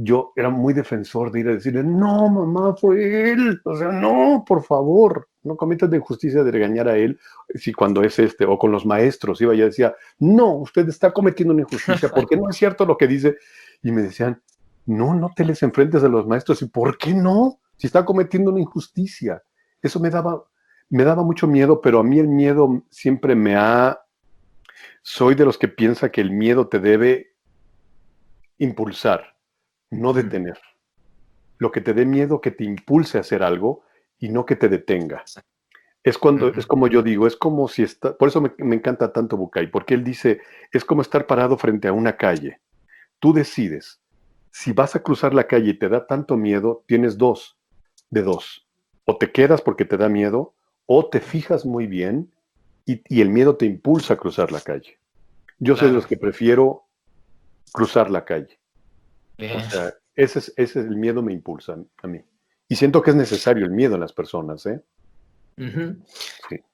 [0.00, 3.60] yo era muy defensor de ir a decirle, no, mamá, fue él.
[3.64, 7.18] O sea, no, por favor, no cometas de injusticia de regañar a él,
[7.56, 11.52] si cuando es este, o con los maestros, iba y decía, no, usted está cometiendo
[11.52, 13.38] una injusticia, porque no es cierto lo que dice.
[13.82, 14.40] Y me decían,
[14.86, 16.62] no, no te les enfrentes a los maestros.
[16.62, 17.58] ¿Y por qué no?
[17.76, 19.42] Si está cometiendo una injusticia.
[19.82, 20.44] Eso me daba,
[20.90, 23.98] me daba mucho miedo, pero a mí el miedo siempre me ha...
[25.02, 27.32] Soy de los que piensa que el miedo te debe
[28.58, 29.37] impulsar
[29.90, 30.58] no detener.
[31.58, 33.82] Lo que te dé miedo que te impulse a hacer algo
[34.18, 35.24] y no que te detenga.
[36.04, 39.36] Es cuando, es como yo digo, es como si está, por eso me, encanta tanto
[39.36, 40.40] Bucay, porque él dice,
[40.72, 42.60] es como estar parado frente a una calle.
[43.18, 44.00] Tú decides,
[44.50, 47.58] si vas a cruzar la calle y te da tanto miedo, tienes dos,
[48.10, 48.66] de dos.
[49.04, 50.54] O te quedas porque te da miedo,
[50.86, 52.32] o te fijas muy bien
[52.86, 54.98] y, el miedo te impulsa a cruzar la calle.
[55.58, 56.84] Yo soy de los que prefiero
[57.72, 58.57] cruzar la calle.
[59.38, 62.20] O sea, ese es, ese es el miedo me impulsa a mí.
[62.68, 64.80] Y siento que es necesario el miedo en las personas, ¿eh?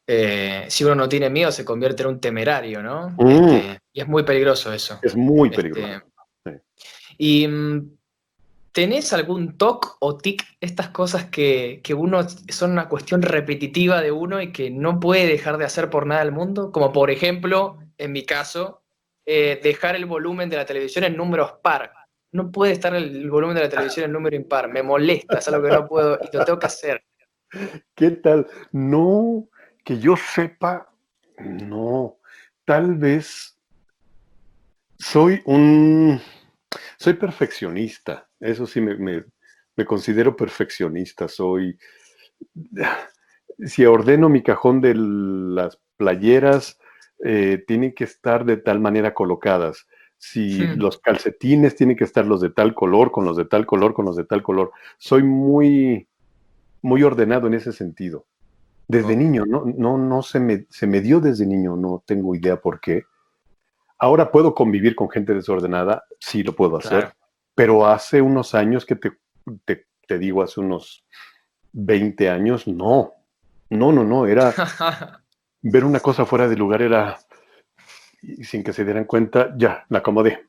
[0.07, 0.65] ¿eh?
[0.69, 3.11] si uno no tiene miedo, se convierte en un temerario, ¿no?
[3.19, 3.29] Mm.
[3.29, 4.99] Este, y es muy peligroso eso.
[5.03, 6.05] Es muy este, peligroso.
[7.17, 7.97] ¿Y mm,
[8.73, 14.11] tenés algún toc o tic, estas cosas que, que, uno son una cuestión repetitiva de
[14.11, 16.73] uno y que no puede dejar de hacer por nada del mundo?
[16.73, 18.83] Como por ejemplo, en mi caso,
[19.27, 22.04] eh, dejar el volumen de la televisión en números par
[22.35, 25.69] no puede estar el volumen de la televisión en número impar, me molesta, es algo
[25.69, 27.05] que no puedo y lo tengo que hacer.
[27.95, 28.49] ¿Qué tal?
[28.73, 29.49] No,
[29.85, 30.93] que yo sepa,
[31.39, 32.17] no,
[32.65, 33.57] tal vez
[34.99, 36.21] soy un,
[36.99, 39.25] soy perfeccionista, eso sí me,
[39.87, 41.79] considero perfeccionista, soy,
[43.65, 46.81] si ordeno mi cajón de las playeras,
[47.25, 49.87] eh, tienen que estar de tal manera colocadas
[50.27, 53.93] si los calcetines tienen que estar los de tal color, con los de tal color,
[53.93, 54.73] con los de tal color.
[54.97, 56.09] Soy muy,
[56.81, 58.25] muy ordenado en ese sentido.
[58.89, 62.59] Desde niño, no, no, no se me, se me dio desde niño, no tengo idea
[62.59, 63.05] por qué.
[63.99, 67.13] Ahora puedo convivir con gente desordenada, sí lo puedo hacer,
[67.55, 69.13] pero hace unos años que te,
[69.67, 71.05] te, te digo, hace unos
[71.73, 73.13] 20 años, no,
[73.69, 74.55] no, no, no, era
[75.61, 77.19] ver una cosa fuera de lugar era
[78.39, 80.47] y sin que se dieran cuenta, ya, la acomodé.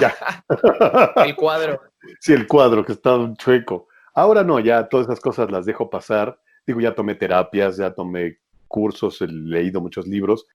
[0.00, 0.14] Ya.
[1.24, 1.80] el cuadro.
[2.18, 3.88] Sí, el cuadro que está un chueco.
[4.14, 6.40] Ahora no, ya todas esas cosas las dejo pasar.
[6.66, 10.46] Digo, ya tomé terapias, ya tomé cursos, he leído muchos libros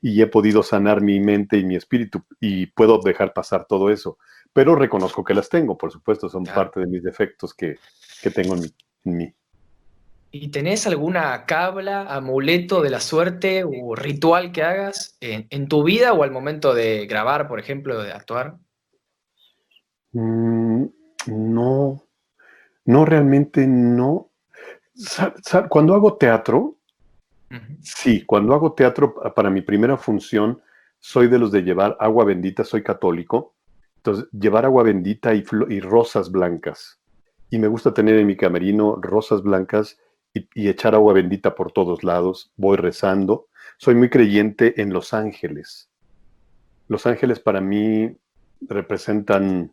[0.00, 4.18] y he podido sanar mi mente y mi espíritu y puedo dejar pasar todo eso.
[4.52, 7.78] Pero reconozco que las tengo, por supuesto, son parte de mis defectos que,
[8.34, 9.32] tengo en mí.
[10.34, 16.14] ¿Y tenés alguna cabla, amuleto de la suerte o ritual que hagas en, tu vida
[16.14, 18.56] o al momento de grabar, por ejemplo, de actuar?
[20.12, 20.86] Mm,
[21.26, 22.02] no,
[22.86, 24.30] no, realmente no.
[25.68, 26.76] Cuando hago teatro,
[27.82, 30.62] sí, cuando hago teatro para mi primera función,
[30.98, 33.54] soy de los de llevar agua bendita, soy católico,
[33.96, 36.98] entonces llevar agua bendita y, y rosas blancas.
[37.50, 39.98] Y me gusta tener en mi camerino rosas blancas
[40.34, 43.48] y, echar agua bendita por todos lados, voy rezando.
[43.78, 45.90] Soy muy creyente en los ángeles.
[46.88, 48.16] Los ángeles para mí
[48.60, 49.72] representan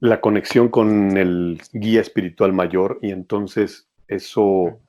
[0.00, 4.80] la conexión con el guía espiritual mayor y entonces eso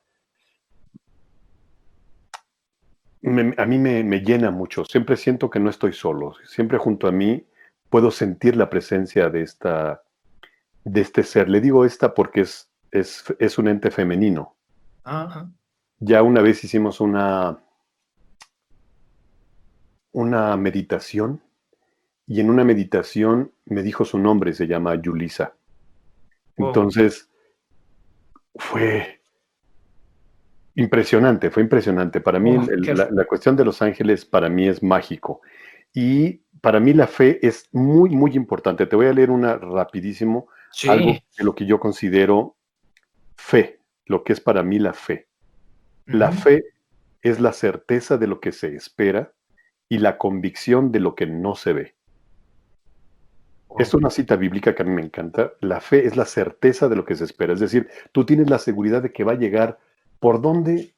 [3.58, 4.84] a mí me, llena mucho.
[4.86, 6.34] Siempre siento que no estoy solo.
[6.45, 7.45] Siempre junto a mí
[7.89, 10.04] puedo sentir la presencia de, esta,
[10.84, 11.47] de este ser.
[11.47, 14.56] Le digo esta porque es, es, un ente femenino.
[15.99, 17.60] Ya una vez hicimos una,
[20.12, 21.41] una meditación
[22.27, 25.56] y en una meditación me dijo su nombre, se llama Yulisa.
[26.56, 27.29] Entonces,
[28.56, 29.21] fue
[30.75, 32.21] impresionante, fue impresionante.
[32.21, 35.41] Para mí, la, cuestión de los ángeles, para mí es mágico.
[35.93, 38.86] Y para mí la fe es muy, muy importante.
[38.86, 40.47] Te voy a leer una rapidísimo,
[40.88, 42.56] algo de lo que yo considero
[43.43, 45.27] fe, lo que es para mí la fe.
[46.06, 46.63] La fe
[47.21, 49.34] es la certeza de lo que se espera
[49.89, 51.95] y la convicción de lo que no se ve.
[53.77, 55.53] Es una cita bíblica que a mí me encanta.
[55.60, 57.53] La fe es la certeza de lo que se espera.
[57.53, 59.77] Es decir, tú tienes la seguridad de que va a llegar
[60.19, 60.93] por donde,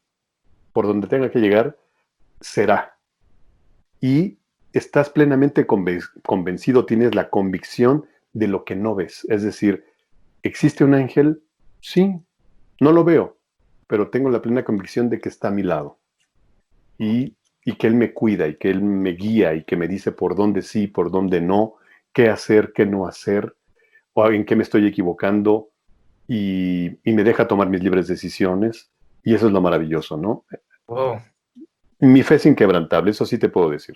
[0.71, 1.77] por donde tenga que llegar,
[2.41, 2.97] será.
[4.01, 4.37] Y
[4.71, 9.25] estás plenamente convencido, tienes la convicción de lo que no ves.
[9.29, 9.83] Es decir,
[10.43, 11.41] ¿existe un ángel?
[11.79, 12.19] Sí,
[12.79, 13.37] no lo veo,
[13.87, 15.97] pero tengo la plena convicción de que está a mi lado.
[16.97, 20.11] Y, y que Él me cuida y que Él me guía y que me dice
[20.11, 21.75] por dónde sí, por dónde no
[22.15, 23.55] qué hacer, qué no hacer,
[24.13, 25.69] o en qué me estoy equivocando,
[26.27, 28.89] y, me deja tomar mis libres decisiones.
[29.21, 30.45] Y eso es lo maravilloso, ¿no?
[31.99, 33.95] Mi fe es inquebrantable, eso sí te puedo decir.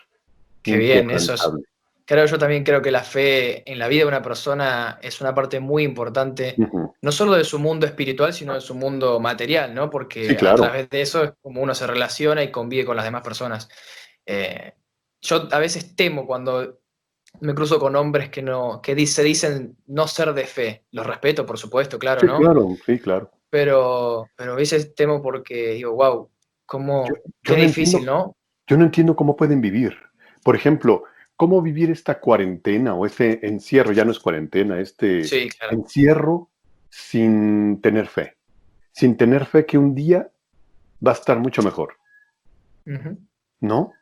[0.61, 1.41] Qué bien, eso es.
[2.09, 5.35] Creo, yo también creo que la fe en la vida de una persona es una
[5.35, 6.55] parte muy importante,
[7.03, 9.91] no solo de su mundo espiritual, sino de su mundo material, ¿no?
[9.91, 13.21] Porque a través de eso es como uno se relaciona y convive con las demás
[13.21, 13.69] personas.
[14.25, 14.73] Eh,
[15.21, 16.79] yo a veces temo cuando
[17.41, 20.85] me cruzo con hombres que no, que se dicen no ser de fe.
[20.89, 22.39] Los respeto, por supuesto, claro, sí, ¿no?
[22.39, 23.29] Claro, sí, claro.
[23.51, 26.27] Pero, pero a veces temo porque digo, wow,
[26.65, 27.05] cómo,
[27.43, 28.35] qué difícil, ¿no?
[28.65, 29.95] Yo no entiendo cómo pueden vivir.
[30.43, 31.03] Por ejemplo,
[31.39, 33.93] ¿cómo vivir esta cuarentena o este encierro?
[33.93, 35.21] Ya no es cuarentena, este
[35.71, 36.49] encierro
[36.89, 38.35] sin tener fe.
[38.91, 40.29] Sin tener fe que un día
[41.05, 41.93] va a estar mucho mejor.
[43.61, 43.93] ¿No?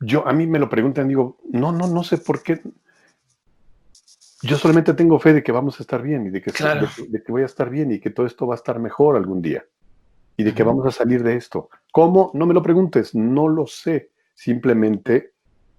[0.00, 2.60] yo a mí me lo preguntan, digo, no, no, no sé por qué.
[4.42, 7.32] Yo solamente tengo fe de que vamos a estar bien y de que, de, que
[7.32, 9.64] voy a estar bien y que todo esto va a estar mejor algún día
[10.36, 11.70] y de que vamos a salir de esto.
[11.92, 12.32] ¿Cómo?
[12.34, 14.10] No me lo preguntes, no lo sé.
[14.34, 15.33] Simplemente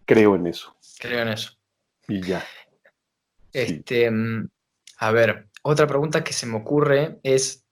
[0.05, 0.75] creo en eso.
[0.99, 1.51] Creo en eso.
[2.07, 2.43] Y ya.
[3.51, 4.49] Este, mm,
[4.99, 7.65] a ver, otra pregunta que se me ocurre es,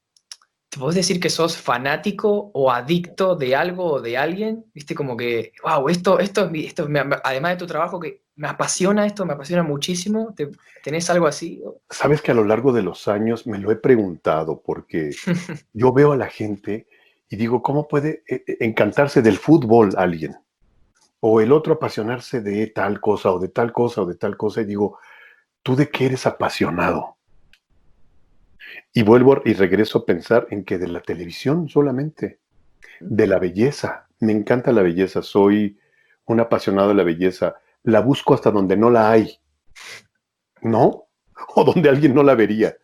[0.74, 4.66] ¿Te puedes decir que sos fanático o adicto de algo o de alguien?
[4.74, 4.96] ¿Viste?
[4.96, 6.88] Como que, wow, esto, esto, esto
[7.24, 10.34] además de tu trabajo, que me apasiona esto, me apasiona muchísimo.
[10.84, 11.62] ¿Tenés algo así?
[11.92, 15.12] Sabes que a lo largo de los años me lo he preguntado porque
[15.74, 16.88] yo veo a la gente
[17.30, 20.36] y digo, ¿cómo puede eh, eh, encantarse del fútbol alguien?
[21.26, 24.60] O el otro apasionarse de tal cosa o de tal cosa o de tal cosa.
[24.60, 25.00] Y digo,
[25.62, 27.16] ¿tú de qué eres apasionado?
[28.92, 32.42] Y vuelvo y regreso a pensar en que de la televisión solamente,
[33.00, 34.10] de la belleza.
[34.20, 35.80] Me encanta la belleza, soy
[36.26, 37.56] un apasionado de la belleza.
[37.84, 39.40] La busco hasta donde no la hay,
[40.62, 41.06] ¿no?
[41.56, 42.76] O donde alguien no la vería.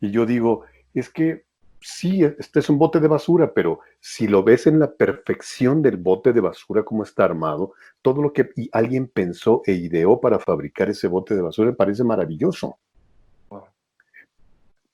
[0.00, 1.44] Y yo digo, es que
[1.82, 5.96] sí, este es un bote de basura, pero si lo ves en la perfección del
[5.96, 10.88] bote de basura, como está armado, todo lo que alguien pensó e ideó para fabricar
[10.90, 12.78] ese bote de basura parece maravilloso.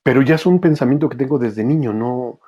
[0.03, 2.40] Pero ya es un pensamiento que tengo desde niño, no,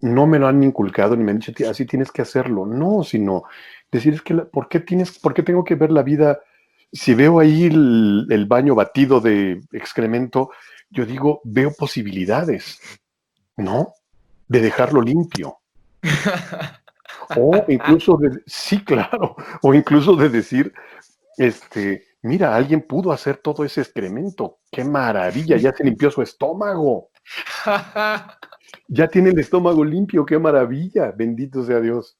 [0.00, 2.66] no me lo han inculcado ni me han dicho, así tienes que hacerlo.
[2.66, 3.44] No, sino
[3.90, 6.40] decir, es que, ¿por, qué tienes, ¿por qué tengo que ver la vida?
[6.92, 10.50] Si veo ahí el, baño batido de excremento,
[10.90, 12.80] yo digo, veo posibilidades,
[13.56, 13.94] ¿no?
[14.48, 15.58] De dejarlo limpio.
[17.36, 20.72] o incluso de, sí, claro, o incluso de decir,
[21.36, 24.58] este, mira, alguien pudo hacer todo ese excremento.
[24.70, 25.56] ¡Qué maravilla!
[25.56, 27.10] Ya se limpió su estómago.
[28.88, 31.12] ya tiene el estómago limpio, qué maravilla.
[31.12, 32.18] Bendito sea Dios.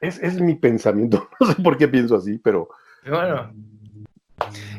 [0.00, 1.28] Es, es mi pensamiento.
[1.40, 2.68] No sé por qué pienso así, pero.
[3.08, 3.52] Bueno.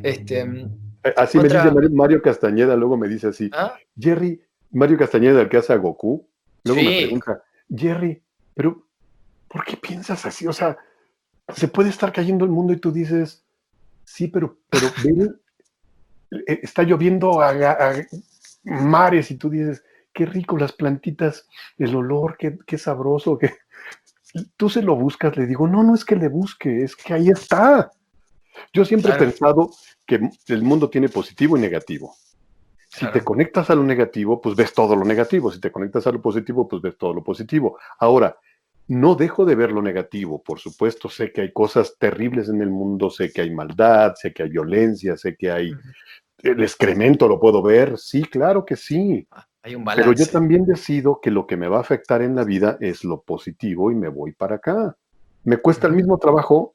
[0.04, 0.70] Este.
[1.16, 3.50] Así me dice Mario Castañeda, luego me dice así.
[3.54, 3.76] ¿Ah?
[3.98, 4.42] Jerry,
[4.72, 6.28] Mario Castañeda, el que hace a Goku,
[6.64, 7.44] luego me pregunta,
[7.74, 8.22] Jerry,
[8.54, 8.88] pero
[9.48, 10.48] ¿por qué piensas así?
[10.48, 10.78] O sea,
[11.54, 13.48] se puede estar cayendo el mundo y tú dices,
[14.08, 14.88] Sí, pero, pero
[16.48, 17.94] eh, está lloviendo a,
[18.64, 21.48] mares y tú dices, qué rico las plantitas,
[21.78, 23.54] el olor, qué, qué sabroso, que
[24.56, 27.30] tú se lo buscas, le digo, no, no es que le busque, es que ahí
[27.30, 27.92] está.
[28.74, 29.72] Yo siempre he pensado
[30.06, 32.16] que el mundo tiene positivo y negativo.
[32.98, 35.52] Si te conectas a lo negativo, pues ves todo lo negativo.
[35.52, 37.78] Si te conectas a lo positivo, pues ves todo lo positivo.
[38.00, 38.38] Ahora,
[38.88, 40.42] no dejo de ver lo negativo.
[40.42, 44.34] Por supuesto, sé que hay cosas terribles en el mundo, sé que hay maldad, sé
[44.34, 45.74] que hay violencia, sé que hay
[46.40, 48.00] el excremento, lo puedo ver.
[48.00, 49.28] Sí, claro que sí.
[49.30, 50.10] Ah, hay un balance.
[50.10, 53.04] Pero yo también decido que lo que me va a afectar en la vida es
[53.04, 54.98] lo positivo y me voy para acá.
[55.44, 56.74] Me cuesta el mismo trabajo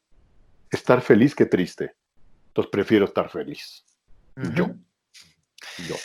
[0.71, 1.97] estar feliz que triste.
[2.49, 3.85] Entonces prefiero estar feliz.
[4.55, 4.71] Yo.
[5.79, 5.97] Yo.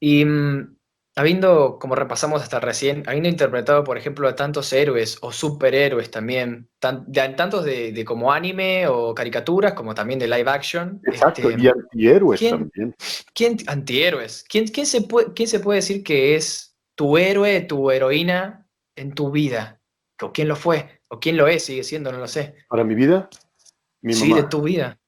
[0.00, 0.76] Y mm,
[1.16, 6.68] habiendo, como repasamos hasta recién, habiendo interpretado, por ejemplo, a tantos héroes o superhéroes también,
[6.78, 11.00] tantos de, como anime o caricaturas, como también de live action.
[11.04, 12.94] Exacto, este, y antihéroes también.
[13.34, 14.44] ¿quién, antihéroes.
[14.48, 18.66] ¿Quién, quién, se puede, ¿Quién se puede decir que es tu héroe, tu heroína
[18.96, 19.80] en tu vida?
[20.20, 21.02] ¿O quién lo fue?
[21.08, 21.64] ¿O quién lo es?
[21.64, 22.54] Sigue siendo, no lo sé.
[22.68, 23.28] ¿Para mi vida?
[24.00, 24.98] Mi sí, de tu vida.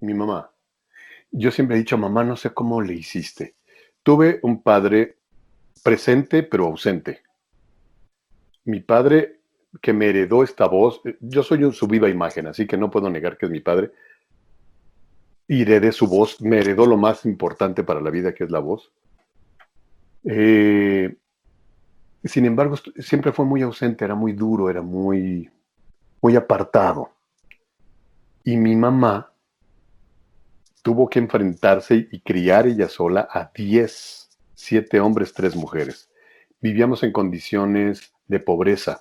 [0.00, 0.49] Mi mamá.
[1.32, 3.54] Yo siempre he dicho, mamá, no sé cómo le hiciste.
[4.02, 5.18] Tuve un padre
[5.82, 7.22] presente pero ausente.
[8.64, 9.40] Mi padre
[9.80, 13.38] que me heredó esta voz, yo soy su viva imagen, así que no puedo negar
[13.38, 13.92] que es mi padre.
[15.46, 18.58] Y heredé su voz, me heredó lo más importante para la vida, que es la
[18.58, 18.92] voz.
[20.24, 21.16] Eh,
[22.24, 25.48] sin embargo, siempre fue muy ausente, era muy duro, era muy,
[26.20, 27.10] muy apartado.
[28.44, 29.29] Y mi mamá
[30.82, 36.10] tuvo que enfrentarse y criar ella sola a 10, 7 hombres, 3 mujeres.
[36.60, 39.00] Vivíamos en condiciones de pobreza,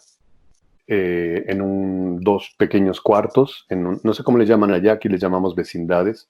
[0.87, 5.21] eh, en un, dos pequeños cuartos, en no sé cómo le llaman allá, aquí les
[5.21, 6.29] llamamos vecindades,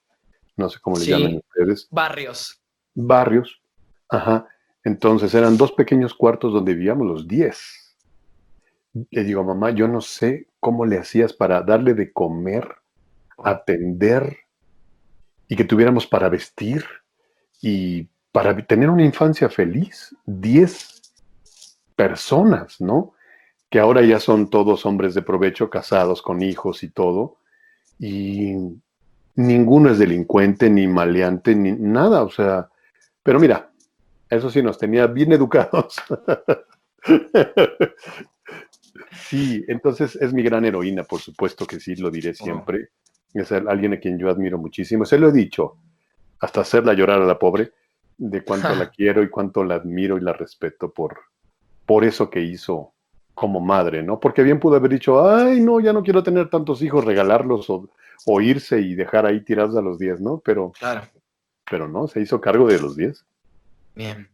[0.56, 1.88] no sé cómo le llaman ustedes.
[1.90, 2.60] Barrios.
[2.94, 3.62] Barrios,
[4.08, 4.46] ajá.
[4.84, 7.96] Entonces eran dos pequeños cuartos donde vivíamos los 10.
[9.10, 12.68] Le digo, mamá, yo no sé cómo le hacías para darle de comer,
[13.38, 14.39] atender
[15.50, 16.84] y que tuviéramos para vestir
[17.60, 20.14] y para tener una infancia feliz.
[20.24, 21.12] Diez
[21.96, 23.14] personas, ¿no?
[23.68, 27.38] Que ahora ya son todos hombres de provecho, casados con hijos y todo.
[27.98, 28.54] Y
[29.34, 32.22] ninguno es delincuente, ni maleante, ni nada.
[32.22, 32.68] O sea,
[33.24, 33.72] pero mira,
[34.28, 35.96] eso sí nos tenía bien educados.
[39.28, 42.90] sí, entonces es mi gran heroína, por supuesto que sí, lo diré siempre
[43.34, 45.04] es alguien a quien yo admiro muchísimo.
[45.04, 45.76] Se lo he dicho,
[46.40, 47.72] hasta hacerla llorar a la pobre,
[48.18, 51.18] de cuánto la quiero y cuánto la admiro y la respeto por,
[51.86, 52.92] por eso que hizo
[53.34, 54.20] como madre, ¿no?
[54.20, 57.88] Porque bien pudo haber dicho, ay, no, ya no quiero tener tantos hijos, regalarlos o,
[58.26, 60.42] o irse y dejar ahí tirados a los 10, ¿no?
[60.44, 61.02] Pero, claro.
[61.70, 63.24] pero no, se hizo cargo de los 10.
[63.94, 64.28] Bien.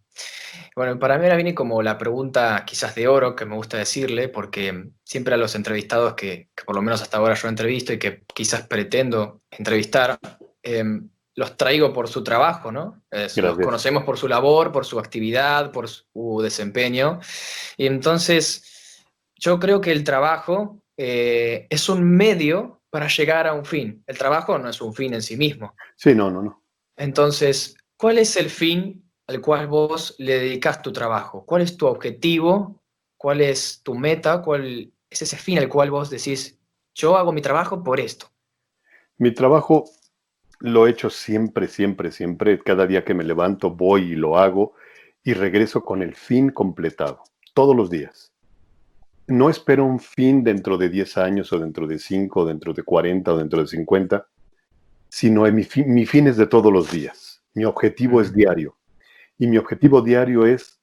[0.75, 4.29] Bueno, para mí ahora viene como la pregunta quizás de oro que me gusta decirle,
[4.29, 8.25] porque siempre a los entrevistados que, por lo menos hasta ahora yo entrevisto y que
[8.35, 10.19] quizás pretendo entrevistar,
[10.63, 13.03] em, los traigo por su trabajo, ¿no?
[13.11, 17.21] los conocemos por su labor, por su actividad, por su desempeño.
[17.77, 19.05] Y entonces,
[19.35, 24.03] yo creo que el trabajo eh, es un medio para llegar a un fin.
[24.07, 25.75] El trabajo no es un fin en sí mismo.
[25.95, 26.65] Sí, no, no, no.
[26.97, 31.45] Entonces, ¿cuál es el fin al cual vos le dedicas tu trabajo?
[31.45, 32.83] ¿Cuál es tu objetivo?
[33.17, 34.43] ¿Cuál es tu meta?
[34.43, 36.59] ¿Cuál es ese fin al cual vos decís,
[36.95, 38.27] yo hago mi trabajo por esto?
[39.19, 39.85] Mi trabajo
[40.61, 42.59] lo he hecho siempre, siempre, siempre.
[42.59, 44.75] Cada día que me levanto voy y lo hago
[45.23, 47.23] y regreso con el fin completado,
[47.53, 48.33] todos los días.
[49.27, 52.85] No espero un fin dentro de 10 años o dentro de 5 o dentro de
[52.85, 54.27] 40 o dentro de 50,
[55.09, 57.43] sino mi fin, mi fin es de todos los días.
[57.55, 58.76] Mi objetivo es diario.
[59.39, 60.81] Y mi objetivo diario es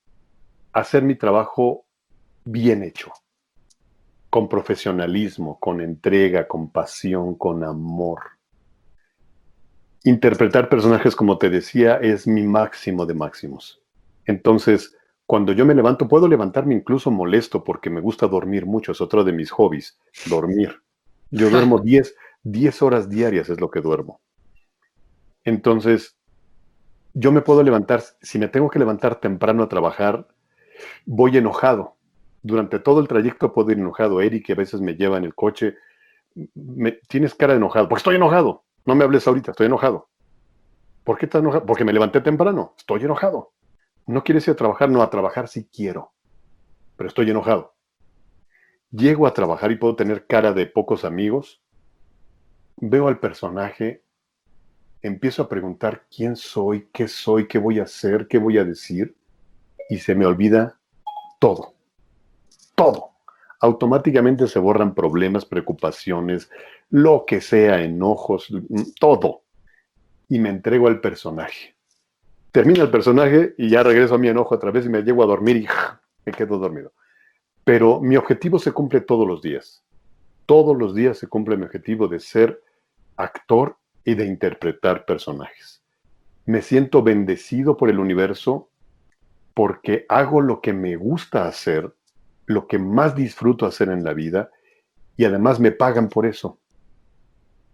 [0.71, 1.85] hacer mi trabajo
[2.45, 3.11] bien hecho,
[4.29, 8.19] con profesionalismo, con entrega, con pasión, con amor.
[10.03, 13.81] Interpretar personajes, como te decía, es mi máximo de máximos.
[14.25, 14.95] Entonces,
[15.25, 19.23] cuando yo me levanto, puedo levantarme incluso molesto porque me gusta dormir mucho, es otro
[19.23, 20.81] de mis hobbies, dormir.
[21.31, 24.21] Yo duermo 10, 10 horas diarias es lo que duermo.
[25.45, 26.17] Entonces,
[27.13, 30.27] yo me puedo levantar, si me tengo que levantar temprano a trabajar,
[31.05, 31.95] voy enojado.
[32.41, 34.21] Durante todo el trayecto puedo ir enojado.
[34.21, 35.75] Eric, que a veces me lleva en el coche,
[36.55, 37.87] me, tienes cara de enojado.
[37.87, 38.63] Porque estoy enojado.
[38.85, 40.09] No me hables ahorita, estoy enojado.
[41.03, 41.65] ¿Por qué estás enojado?
[41.65, 42.73] Porque me levanté temprano.
[42.77, 43.53] Estoy enojado.
[44.07, 46.11] No quieres ir a trabajar, no, a trabajar sí quiero.
[46.97, 47.75] Pero estoy enojado.
[48.91, 51.61] Llego a trabajar y puedo tener cara de pocos amigos.
[52.77, 54.02] Veo al personaje
[55.03, 59.15] empiezo a preguntar quién soy, qué soy, qué voy a hacer, qué voy a decir,
[59.89, 60.79] y se me olvida
[61.39, 61.73] todo,
[62.73, 63.11] todo,
[63.59, 66.49] automáticamente se borran problemas, preocupaciones,
[66.89, 68.47] lo que sea, enojos,
[68.99, 69.41] todo.
[70.29, 71.75] Y me entrego al personaje.
[72.51, 75.27] Termina el personaje y ya regreso a mi enojo otra vez y me llego a
[75.27, 75.67] dormir y
[76.25, 76.93] me quedo dormido.
[77.63, 79.83] Pero mi objetivo se cumple todos los días.
[80.45, 82.61] Todos los días se cumple mi objetivo de ser
[83.15, 85.81] actor y de interpretar personajes.
[86.45, 88.69] Me siento bendecido por el universo
[89.53, 91.93] porque hago lo que me gusta hacer,
[92.45, 94.49] lo que más disfruto hacer en la vida
[95.15, 96.59] y además me pagan por eso.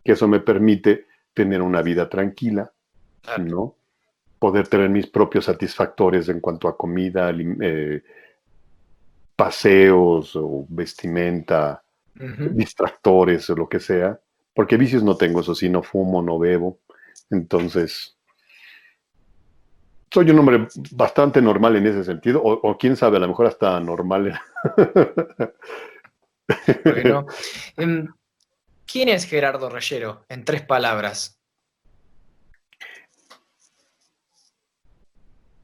[0.03, 2.71] Que eso me permite tener una vida tranquila,
[3.39, 3.75] ¿no?
[4.39, 8.03] Poder tener mis propios satisfactores en cuanto a comida, eh,
[9.35, 11.83] paseos o vestimenta,
[12.51, 14.19] distractores o lo que sea.
[14.59, 16.81] Porque vicios no tengo, eso sí, no fumo, no bebo.
[17.29, 18.17] Entonces,
[20.11, 23.79] soy un hombre bastante normal en ese sentido, o, quién sabe, a lo mejor hasta
[23.79, 24.37] normal.
[26.83, 27.25] bueno,
[27.77, 28.13] em,
[28.85, 30.25] ¿quién es Gerardo Reyero?
[30.27, 31.39] En tres palabras.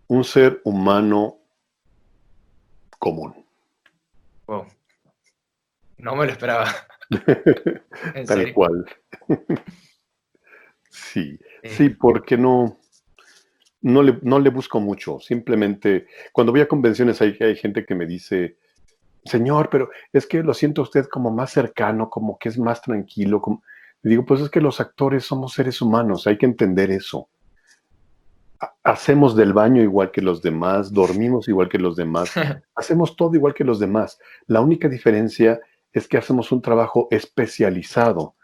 [0.08, 1.40] Un ser humano
[2.98, 3.46] común.
[5.98, 6.74] No me lo esperaba.
[8.28, 8.86] Tal cual.
[10.90, 11.70] sí, eh.
[11.70, 12.80] sí, porque no
[13.86, 17.94] no le, no le busco mucho, simplemente cuando voy a convenciones hay, hay gente que
[17.94, 18.58] me dice,
[19.26, 23.42] señor, pero es que lo siento usted como más cercano, como que es más tranquilo.
[23.42, 23.62] Como...
[24.02, 27.30] Digo, pues es que los actores somos seres humanos, hay que entender eso.
[28.84, 32.32] Hacemos del baño igual que los demás, dormimos igual que los demás,
[32.76, 34.20] hacemos todo igual que los demás.
[34.48, 35.60] La única diferencia es
[36.08, 38.36] que hacemos un trabajo especializado,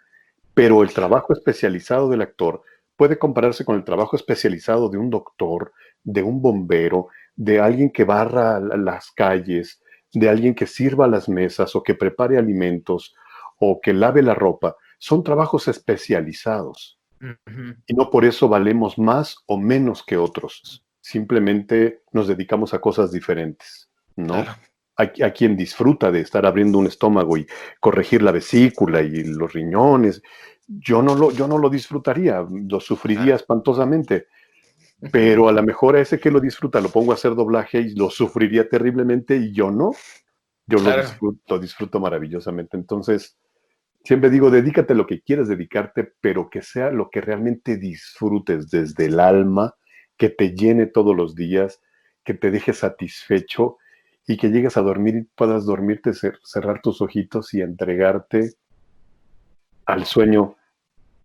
[0.54, 2.64] pero el trabajo especializado del actor
[2.96, 5.74] puede compararse con el trabajo especializado de un doctor,
[6.04, 9.82] de un bombero, de alguien que barra las calles,
[10.14, 13.16] de alguien que sirva las mesas o que prepare alimentos
[13.60, 14.76] o que lave la ropa.
[14.98, 17.00] Son trabajos especializados.
[17.88, 20.84] Y no por eso valemos más o menos que otros.
[21.02, 24.44] Simplemente nos dedicamos a cosas diferentes, ¿no?
[25.02, 27.48] A, quien disfruta de estar abriendo un estómago y
[27.80, 30.22] corregir la vesícula y los riñones
[30.80, 34.28] yo no lo, yo no lo disfrutaría, lo sufriría espantosamente.
[35.12, 37.96] Pero a lo mejor a ese que lo disfruta lo pongo a hacer doblaje y
[37.96, 39.92] lo sufriría terriblemente y yo no.
[40.68, 42.78] Yo lo, disfruto, disfruto maravillosamente.
[42.78, 43.38] Entonces,
[44.04, 48.70] siempre digo, dedícate a lo que quieras dedicarte, pero que sea lo que realmente disfrutes
[48.70, 49.74] desde el alma,
[50.18, 51.82] que te llene todos los días,
[52.24, 53.78] que te deje satisfecho
[54.28, 58.54] y que llegues a dormir y puedas dormirte, cerrar tus ojitos y entregarte
[59.86, 60.56] al sueño,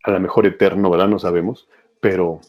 [0.03, 1.09] a lo mejor eterno, ¿verdad?
[1.09, 1.69] No sabemos,
[2.01, 2.41] pero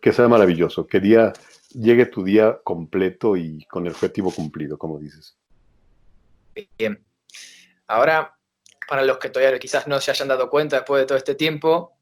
[0.00, 1.32] que sea maravilloso, que día
[1.70, 5.36] llegue tu día completo y con el objetivo cumplido, como dices.
[6.76, 7.02] Bien.
[7.86, 8.36] Ahora,
[8.88, 11.96] para los que todavía quizás no se hayan dado cuenta después de todo este tiempo,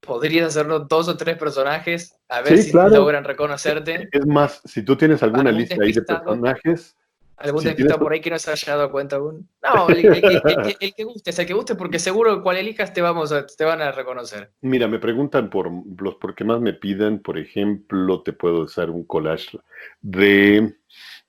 [0.00, 4.08] podrías hacernos dos o tres personajes a ver si logran reconocerte.
[4.12, 6.96] Es más, si tú tienes alguna lista ahí de personajes,
[7.42, 9.48] ¿Algún si por ahí que no se haya dado cuenta aún?
[9.62, 13.82] No, el, que guste, el que guste, porque seguro cual elijas te, vamos te van
[13.82, 14.52] a reconocer.
[14.60, 15.70] Mira, me preguntan por
[16.00, 19.58] los porque más me piden, por ejemplo, te puedo hacer un collage
[20.00, 20.76] de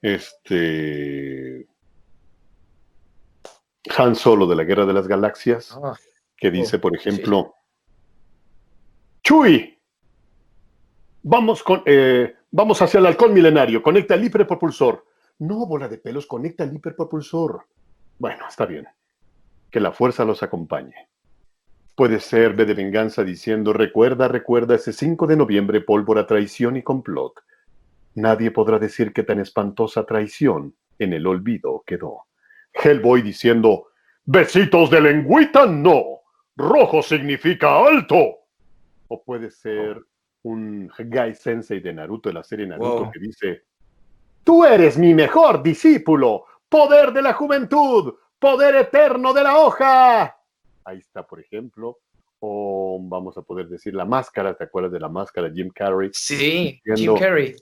[0.02, 1.68] este
[3.98, 5.98] Han Solo de la Guerra de las Galaxias, ah.
[6.38, 7.56] que dice, por ejemplo,
[9.24, 9.80] Chuy,
[11.24, 15.06] vamos, con, eh, vamos hacia el halcón milenario, conecta el hiperpropulsor
[15.40, 17.66] no, bola de pelos, conecta el hiperpropulsor.
[18.20, 18.88] Bueno, está bien.
[19.70, 21.10] Que la fuerza los acompañe.
[21.96, 26.82] Puede ser B de venganza diciendo, recuerda, recuerda ese 5 de noviembre, pólvora, traición y
[26.82, 27.44] complot.
[28.16, 32.26] Nadie podrá decir que tan espantosa traición en el olvido quedó.
[32.74, 33.88] Hellboy diciendo,
[34.26, 36.22] besitos de lengüita, no.
[36.56, 38.18] Rojo significa alto.
[39.08, 40.02] O puede ser
[40.44, 43.64] un Gai Sensei de Naruto, de la serie Naruto, que dice,
[44.44, 50.38] Tú eres mi mejor discípulo, poder de la juventud, poder eterno de la hoja.
[50.84, 52.00] Ahí está, por ejemplo.
[52.40, 56.10] O vamos a poder decir la máscara, ¿te acuerdas de la máscara Jim Carrey?
[56.12, 57.56] Sí, Jim Carrey.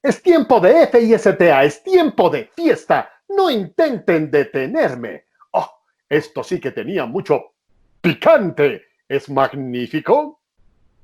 [0.00, 3.10] Es tiempo de FISTA, es tiempo de fiesta.
[3.28, 5.24] No intenten detenerme.
[5.50, 5.68] Oh,
[6.08, 7.54] esto sí que tenía mucho
[8.00, 8.84] picante.
[9.08, 10.40] Es magnífico.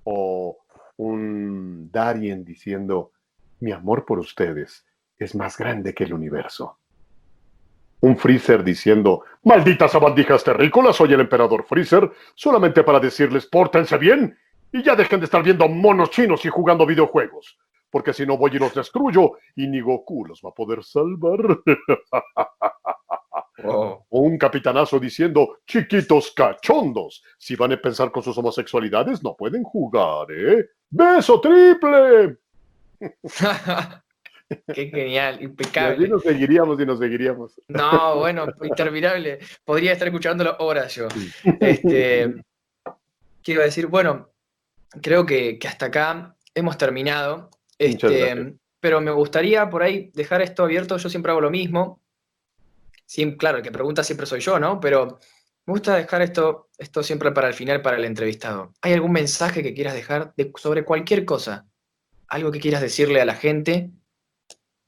[0.04, 0.58] O
[0.98, 3.10] un Darien diciendo,
[3.58, 4.86] mi amor por ustedes
[5.18, 6.78] es más grande que el universo.
[8.00, 14.36] Un Freezer diciendo, malditas abandijas terrícolas, soy el emperador Freezer, solamente para decirles, pórtense bien
[14.72, 17.58] y ya dejen de estar viendo monos chinos y jugando videojuegos,
[17.90, 21.38] porque si no voy y los destruyo y ni Goku los va a poder salvar.
[23.64, 29.64] O un capitanazo diciendo, chiquitos cachondos, si van a pensar con sus homosexualidades no pueden
[29.64, 30.68] jugar, ¿eh?
[30.90, 32.36] ¡Beso triple!
[34.72, 36.06] Qué genial, impecable.
[36.06, 37.60] Y nos seguiríamos y nos seguiríamos.
[37.68, 39.38] No, bueno, interminable.
[39.64, 41.08] Podría estar escuchándolo horas yo.
[41.60, 42.34] Este,
[43.42, 43.86] ¿Qué iba a decir?
[43.86, 44.30] Bueno,
[45.02, 47.50] creo que, hasta acá hemos terminado.
[47.78, 50.96] Este, pero me gustaría por ahí dejar esto abierto.
[50.96, 52.02] Yo siempre hago lo mismo.
[53.38, 54.78] claro, el que pregunta siempre soy yo, ¿no?
[54.80, 55.18] Pero
[55.66, 58.72] me gusta dejar esto, esto siempre para el final, para el entrevistado.
[58.82, 61.66] ¿Hay algún mensaje que quieras dejar sobre cualquier cosa?
[62.28, 63.90] ¿Algo que quieras decirle a la gente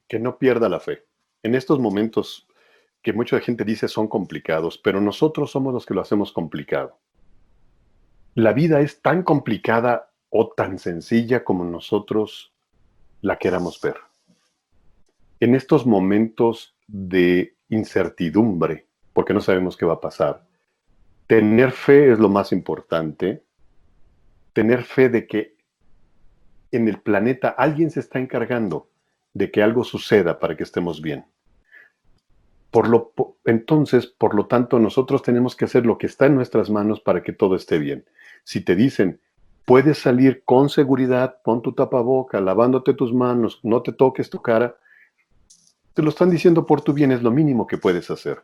[0.09, 1.05] que no pierda la fe.
[1.43, 2.47] En estos momentos
[3.01, 6.97] que mucha gente dice son complicados, pero nosotros somos los que lo hacemos complicado.
[8.35, 12.53] La vida es tan complicada o tan sencilla como nosotros
[13.21, 13.95] la queramos ver.
[15.39, 20.45] En estos momentos de incertidumbre, porque no sabemos qué va a pasar,
[21.27, 23.43] tener fe es lo más importante.
[24.53, 25.55] Tener fe de que
[26.71, 28.89] en el planeta alguien se está encargando
[29.33, 31.25] de que algo suceda para que estemos bien.
[32.71, 33.13] Por lo,
[33.45, 37.23] entonces, por lo tanto, nosotros tenemos que hacer lo que está en nuestras manos para
[37.23, 38.05] que todo esté bien.
[38.43, 39.19] Si te dicen,
[39.65, 44.77] puedes salir con seguridad, pon tu tapaboca, lavándote tus manos, no te toques tu cara,
[45.93, 48.41] te lo están diciendo por tu bien, es lo mínimo que puedes hacer.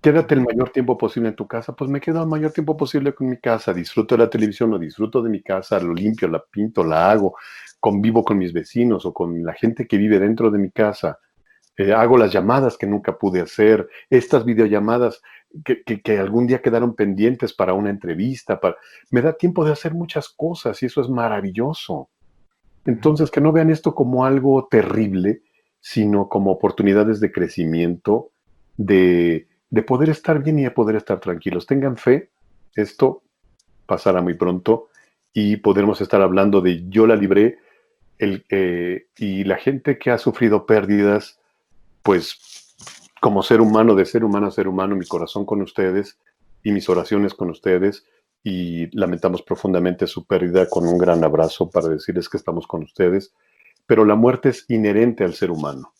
[0.00, 3.14] Quédate el mayor tiempo posible en tu casa, pues me quedo el mayor tiempo posible
[3.14, 6.42] con mi casa, disfruto de la televisión o disfruto de mi casa, lo limpio, la
[6.42, 7.36] pinto, la hago,
[7.78, 11.18] convivo con mis vecinos o con la gente que vive dentro de mi casa,
[11.76, 15.20] eh, hago las llamadas que nunca pude hacer, estas videollamadas
[15.64, 18.76] que, algún día quedaron pendientes para una entrevista, para...
[19.10, 22.08] me da tiempo de hacer muchas cosas y eso es maravilloso.
[22.86, 25.42] Entonces, que no vean esto como algo terrible,
[25.80, 28.30] sino como oportunidades de crecimiento,
[28.76, 31.66] de, de poder estar bien y de poder estar tranquilos.
[31.66, 32.30] Tengan fe,
[32.74, 33.22] esto
[33.86, 34.88] pasará muy pronto
[35.32, 37.58] y podremos estar hablando de yo la libré
[38.18, 41.40] eh, y la gente que ha sufrido pérdidas,
[42.02, 42.74] pues
[43.20, 46.18] como ser humano, de ser humano a ser humano, mi corazón con ustedes
[46.62, 48.04] y mis oraciones con ustedes
[48.42, 53.32] y lamentamos profundamente su pérdida con un gran abrazo para decirles que estamos con ustedes.
[53.86, 55.92] Pero la muerte es inherente al ser humano.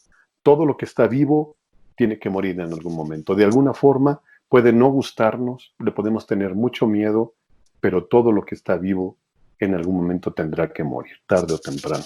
[0.42, 1.56] Todo lo que está vivo
[2.00, 3.34] tiene que morir en algún momento.
[3.34, 7.34] De alguna forma puede no gustarnos, le podemos tener mucho miedo,
[7.78, 9.18] pero todo lo que está vivo
[9.58, 12.04] en algún momento tendrá que morir, tarde o temprano.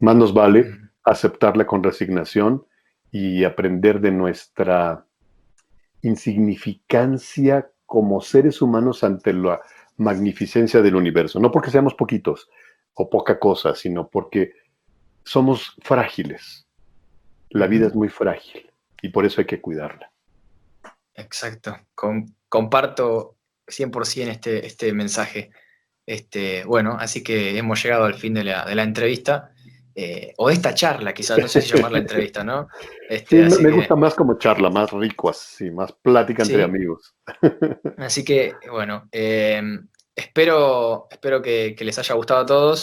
[0.00, 0.70] Más nos vale
[1.02, 2.64] aceptarla con resignación
[3.10, 5.04] y aprender de nuestra
[6.00, 9.60] insignificancia como seres humanos ante la
[9.98, 11.38] magnificencia del universo.
[11.40, 12.48] No porque seamos poquitos
[12.94, 14.54] o poca cosa, sino porque
[15.24, 16.66] somos frágiles.
[17.50, 18.70] La vida es muy frágil
[19.04, 20.10] y por eso hay que cuidarla.
[21.14, 21.76] Exacto.
[22.48, 23.36] comparto
[23.66, 25.50] 100% este, este mensaje.
[26.06, 29.50] Este, bueno, así que hemos llegado al fin de la, entrevista.
[29.94, 32.66] Eh, o de esta charla, quizás, no sé si llamarla entrevista, ¿no?
[33.10, 37.14] Este, sí, me, gusta más como charla, más rico así, más plática entre amigos.
[37.98, 39.86] Así que, bueno, em,
[40.16, 42.80] espero, espero que, les haya gustado a todos.